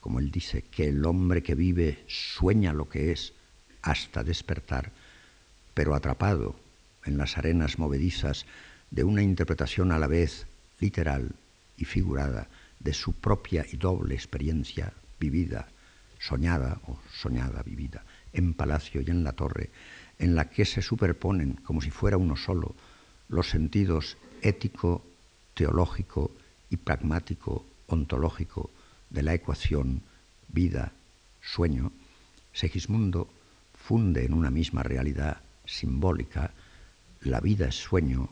[0.07, 3.32] como él dice, que el hombre que vive sueña lo que es
[3.82, 4.92] hasta despertar,
[5.74, 6.55] pero atrapado
[7.05, 8.47] en las arenas movedizas
[8.92, 10.47] de una interpretación a la vez
[10.78, 11.34] literal
[11.76, 12.47] y figurada
[12.78, 15.66] de su propia y doble experiencia vivida,
[16.27, 19.70] soñada o soñada vivida, en palacio y en la torre,
[20.18, 22.74] en la que se superponen, como si fuera uno solo,
[23.29, 25.05] los sentidos ético,
[25.55, 26.33] teológico
[26.70, 28.70] y pragmático, ontológico
[29.11, 30.03] de la ecuación
[30.49, 31.93] vida-sueño,
[32.53, 33.29] Segismundo
[33.74, 36.53] funde en una misma realidad simbólica
[37.20, 38.31] la vida es sueño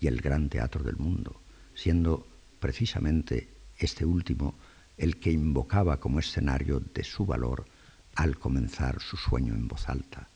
[0.00, 1.40] y el gran teatro del mundo,
[1.74, 2.26] siendo
[2.60, 4.54] precisamente este último
[4.96, 7.66] el que invocaba como escenario de su valor
[8.14, 10.28] al comenzar su sueño en voz alta.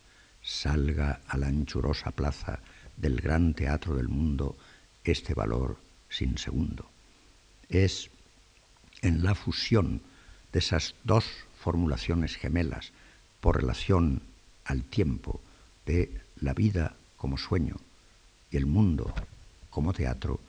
[0.43, 2.61] Salga a la anchurosa plaza
[2.97, 4.57] del gran teatro del mundo
[5.05, 6.91] este valor sin segundo.
[7.69, 8.11] Es
[9.03, 10.03] en la fusión
[10.53, 11.25] de esas dos
[11.59, 12.93] formulaciones gemelas
[13.41, 14.23] por relación
[14.65, 15.41] al tiempo
[15.87, 17.77] de la vida como sueño
[18.51, 19.15] y el mundo
[19.71, 20.41] como teatro,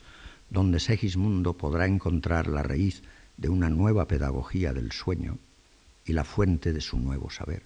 [0.50, 3.02] donde Segismundo podrá encontrar la raíz
[3.36, 5.38] de una nueva pedagogía del sueño
[6.04, 7.62] y la fuente de su nuevo saber.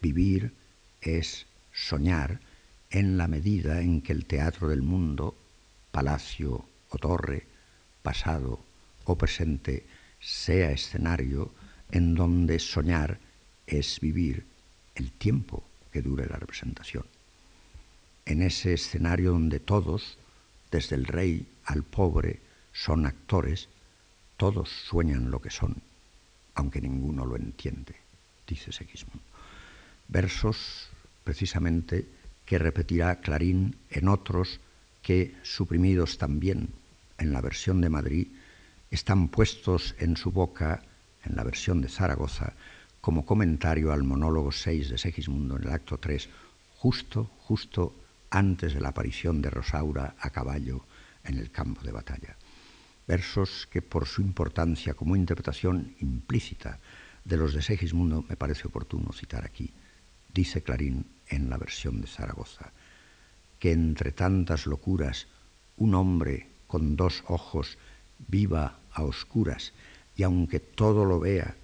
[0.00, 0.52] Vivir
[1.00, 2.40] es soñar
[2.90, 5.36] en la medida en que el teatro del mundo,
[5.90, 7.46] palacio o torre,
[8.02, 8.60] pasado
[9.04, 9.84] o presente,
[10.20, 11.52] sea escenario
[11.90, 13.18] en donde soñar
[13.66, 14.44] es vivir
[14.94, 15.62] el tiempo
[15.92, 17.04] que dure la representación.
[18.24, 20.18] En ese escenario donde todos,
[20.70, 22.40] desde el rey al pobre,
[22.72, 23.68] son actores,
[24.38, 25.82] todos sueñan lo que son,
[26.54, 27.96] aunque ninguno lo entiende,
[28.46, 29.20] dice Segismundo.
[30.06, 30.88] Versos,
[31.24, 32.06] precisamente,
[32.46, 34.60] que repetirá Clarín en otros
[35.02, 36.70] que, suprimidos también
[37.18, 38.28] en la versión de Madrid,
[38.90, 40.82] están puestos en su boca,
[41.24, 42.54] en la versión de Zaragoza,
[43.00, 46.28] como comentario al monólogo 6 de Segismundo en el acto 3,
[46.78, 47.94] justo, justo
[48.30, 50.84] antes de la aparición de Rosaura a caballo
[51.24, 52.36] en el campo de batalla.
[53.08, 56.78] Versos que por su importancia como interpretación implícita
[57.24, 59.72] de los de Segismundo me parece oportuno citar aquí.
[60.34, 62.70] Dice Clarín en la versión de Zaragoza,
[63.58, 65.26] que entre tantas locuras
[65.78, 67.78] un hombre con dos ojos
[68.28, 69.72] viva a oscuras
[70.14, 71.56] y aunque todo lo vea,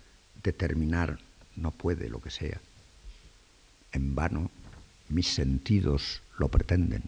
[0.42, 1.18] determinar
[1.56, 2.58] no puede lo que sea.
[3.92, 4.50] En vano
[5.10, 7.02] mis sentidos lo pretenden,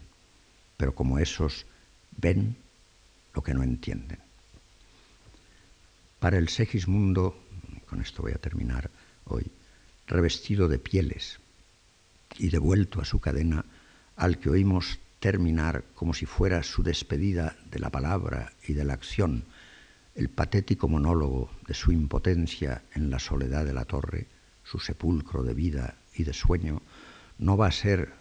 [0.77, 1.65] pero como esos
[2.15, 2.55] ven
[3.33, 4.26] lo que no entienden.
[6.19, 7.37] Para el Segismundo,
[7.87, 8.89] con esto voy a terminar
[9.25, 9.51] hoy,
[10.07, 11.39] revestido de pieles
[12.39, 13.65] y devuelto a su cadena,
[14.15, 18.93] al que oímos terminar como si fuera su despedida de la palabra y de la
[18.93, 19.43] acción,
[20.15, 24.25] el patético monólogo de su impotencia en la soledad de la torre,
[24.63, 26.81] su sepulcro de vida y de sueño,
[27.37, 28.13] no va a ser,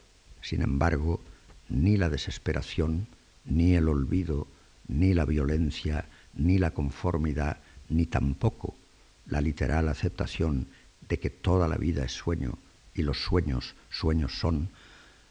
[0.43, 1.23] sin embargo,
[1.71, 3.09] ni la desesperación,
[3.47, 4.49] ni el olvido,
[4.87, 7.59] ni la violencia, ni la conformidad,
[7.89, 8.75] ni tampoco
[9.27, 10.67] la literal aceptación
[11.09, 12.59] de que toda la vida es sueño
[12.95, 14.69] y los sueños sueños son,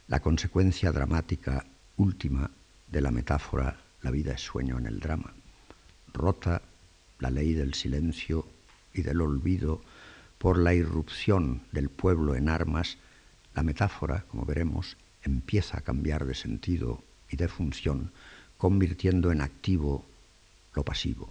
[0.08, 1.66] la consecuencia dramática
[1.97, 2.51] última
[2.91, 5.34] de la metáfora la vida es sueño en el drama
[6.16, 6.62] rota
[7.20, 8.47] la ley del silencio
[8.93, 9.82] y del olvido
[10.38, 12.97] por la irrupción del pueblo en armas,
[13.53, 18.12] la metáfora, como veremos, empieza a cambiar de sentido y de función,
[18.58, 20.06] convirtiendo en activo
[20.74, 21.30] lo pasivo.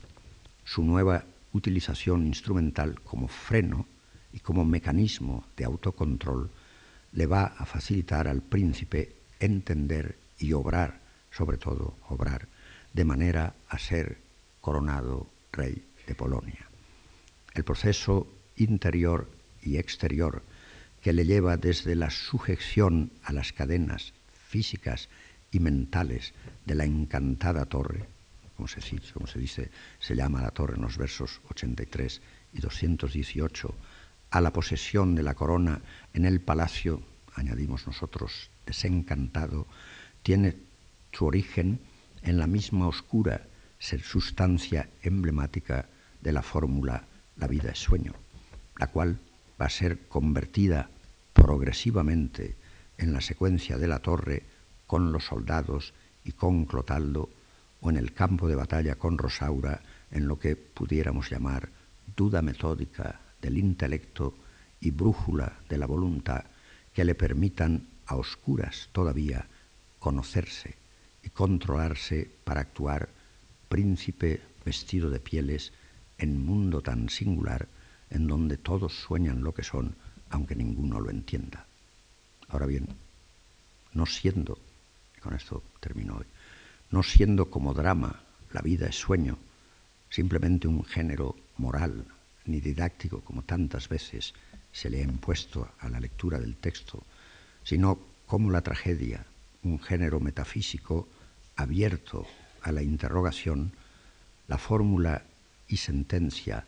[0.64, 3.86] Su nueva utilización instrumental como freno
[4.32, 6.50] y como mecanismo de autocontrol
[7.12, 11.00] le va a facilitar al príncipe entender y obrar,
[11.30, 12.48] sobre todo obrar,
[12.92, 14.18] de manera a ser
[14.60, 16.66] coronado rey de Polonia.
[17.54, 19.30] El proceso interior
[19.62, 20.42] y exterior
[21.02, 24.14] que le lleva desde la sujeción a las cadenas
[24.48, 25.08] físicas
[25.52, 26.32] y mentales
[26.64, 28.06] de la encantada torre,
[28.56, 33.74] como se, dice, se llama la torre en los versos 83 y 218,
[34.30, 35.80] a la posesión de la corona
[36.12, 37.02] en el palacio,
[37.34, 39.66] añadimos nosotros, desencantado,
[40.22, 40.56] tiene
[41.12, 41.80] su origen
[42.22, 43.46] en la misma oscura
[44.02, 45.88] sustancia emblemática
[46.22, 47.04] de la fórmula
[47.36, 48.14] la vida es sueño,
[48.78, 49.18] la cual
[49.60, 50.88] va a ser convertida
[51.32, 52.56] progresivamente
[52.96, 54.44] en la secuencia de la torre
[54.86, 55.92] con los soldados
[56.24, 57.28] y con Clotaldo,
[57.84, 61.68] o en el campo de batalla con Rosaura, en lo que pudiéramos llamar
[62.16, 64.34] duda metódica del intelecto
[64.80, 66.44] y brújula de la voluntad
[66.94, 69.46] que le permitan a oscuras todavía
[69.98, 70.74] conocerse
[71.22, 73.10] y controlarse para actuar
[73.68, 75.72] príncipe vestido de pieles
[76.16, 77.68] en mundo tan singular
[78.08, 79.94] en donde todos sueñan lo que son,
[80.30, 81.66] aunque ninguno lo entienda.
[82.48, 82.88] Ahora bien,
[83.92, 84.58] no siendo,
[85.20, 86.26] con esto termino hoy,
[86.94, 88.22] no siendo como drama
[88.52, 89.36] la vida es sueño,
[90.10, 92.06] simplemente un género moral
[92.44, 94.32] ni didáctico como tantas veces
[94.70, 97.02] se le ha impuesto a la lectura del texto,
[97.64, 99.26] sino como la tragedia,
[99.64, 101.08] un género metafísico
[101.56, 102.28] abierto
[102.62, 103.72] a la interrogación,
[104.46, 105.24] la fórmula
[105.66, 106.64] y sentencia,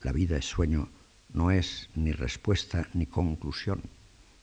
[0.00, 0.88] la vida es sueño,
[1.34, 3.82] no es ni respuesta ni conclusión,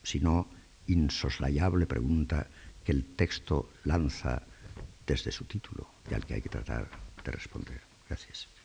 [0.03, 0.47] sino
[0.85, 2.45] insoslayable pregunta
[2.83, 4.43] que el texto lanza
[5.07, 6.89] desde su título y al que hay que tratar
[7.23, 7.81] de responder.
[8.07, 8.56] Gracias.